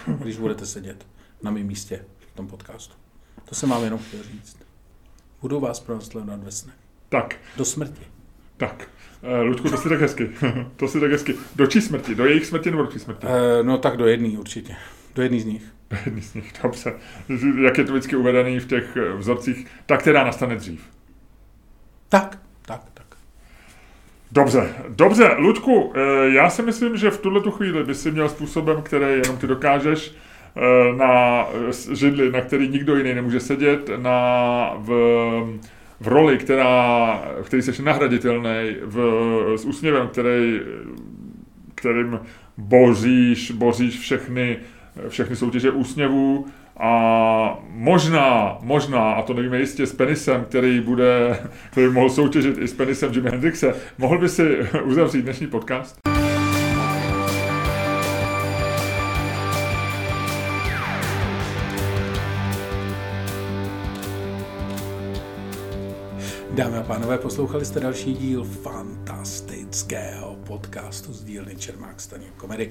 [0.07, 1.07] Když budete sedět
[1.41, 2.93] na mém místě v tom podcastu.
[3.45, 4.64] To jsem vám jenom chtěl říct.
[5.45, 6.73] Budu vás pronásledovat ve sne.
[7.09, 7.35] Tak.
[7.57, 8.01] Do smrti.
[8.57, 8.89] Tak.
[9.21, 10.29] Uh, Ludku, to si tak hezky.
[10.75, 11.35] to si tak hezky.
[11.55, 12.15] Do čí smrti?
[12.15, 13.27] Do jejich smrti nebo do čí smrti?
[13.27, 13.31] Uh,
[13.61, 14.75] no tak do jedné určitě.
[15.15, 15.63] Do jedné z nich.
[15.89, 16.93] Do jedné z nich, dobře.
[17.63, 20.89] Jak je to vždycky uvedený v těch eh, vzorcích, tak která nastane dřív.
[22.09, 23.05] Tak, tak, tak.
[24.31, 28.29] Dobře, dobře, Luďku, eh, já si myslím, že v tuhle tu chvíli by si měl
[28.29, 30.15] způsobem, který jenom ty dokážeš,
[30.97, 34.89] na eh, židli, na který nikdo jiný nemůže sedět, na, v,
[35.99, 38.97] v roli, která, v který jsi nahraditelný, v,
[39.55, 40.59] s úsměvem, který,
[41.75, 42.19] kterým
[42.57, 44.57] boříš, boříš všechny,
[45.09, 46.45] všechny soutěže úsměvů,
[46.79, 51.39] a možná, možná, a to nevíme jistě, s Penisem, který bude,
[51.71, 56.14] který mohl soutěžit i s Penisem Jimi Hendrixe, mohl by si uzavřít dnešní podcast?
[66.55, 72.69] Dámy a pánové, poslouchali jste další díl fantastického podcastu z dílny Čermák Staněk komedy.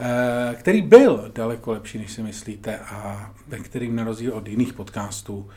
[0.00, 4.72] Eh, který byl daleko lepší, než si myslíte a ve kterým na rozdíl od jiných
[4.72, 5.48] podcastů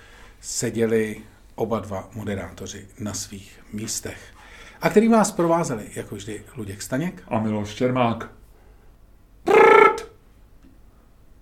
[0.41, 1.21] seděli
[1.55, 4.19] oba dva moderátoři na svých místech.
[4.81, 7.23] A který vás provázeli, jako vždy, Luděk Staněk.
[7.27, 8.29] A Miloš Čermák.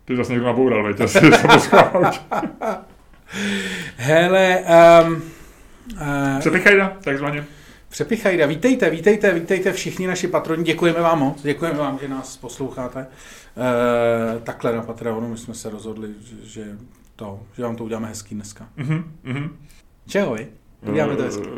[0.05, 1.19] Ty zase někdo naboural, veď, asi
[3.97, 4.63] Hele,
[5.05, 5.21] um,
[6.39, 7.45] Přepichajda, takzvaně.
[7.89, 12.99] Přepichajda, vítejte, vítejte, vítejte všichni naši patroni, děkujeme vám moc, děkujeme vám, že nás posloucháte.
[12.99, 16.09] E, takhle na Patreonu my jsme se rozhodli,
[16.43, 16.65] že,
[17.15, 18.67] to, že vám to uděláme hezký dneska.
[18.77, 19.49] Mm-hmm.
[20.07, 20.47] Čeho vy?
[20.89, 21.47] Uděláme to hezký.
[21.47, 21.51] E,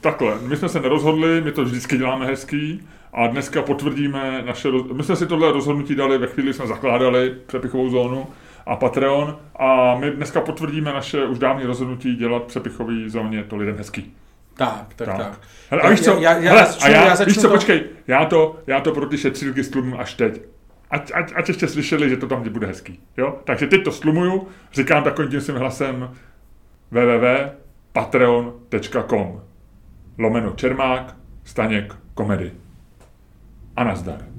[0.00, 5.02] takhle, my jsme se nerozhodli, my to vždycky děláme hezký a dneska potvrdíme naše, my
[5.02, 8.26] jsme si tohle rozhodnutí dali ve chvíli, jsme zakládali přepichovou zónu
[8.66, 13.76] a Patreon a my dneska potvrdíme naše už dávné rozhodnutí dělat přepichový zóně to lidem
[13.76, 14.14] hezký.
[14.56, 15.16] Tak, tak, tak.
[15.16, 15.40] tak.
[15.70, 17.48] Hele, a víš co, já, já, hele, začnu, a já, já víš co, to...
[17.48, 20.42] počkej, já to, já to pro ty šetřilky stlumím až teď.
[20.90, 23.00] Ať, ať, ať ještě slyšeli, že to tam bude hezký.
[23.16, 23.38] Jo?
[23.44, 26.10] Takže teď to slumuju, říkám takovým tím svým hlasem
[26.90, 29.40] www.patreon.com
[30.18, 32.52] lomeno Čermák, Staněk, komedy.
[33.76, 34.33] A nazdar.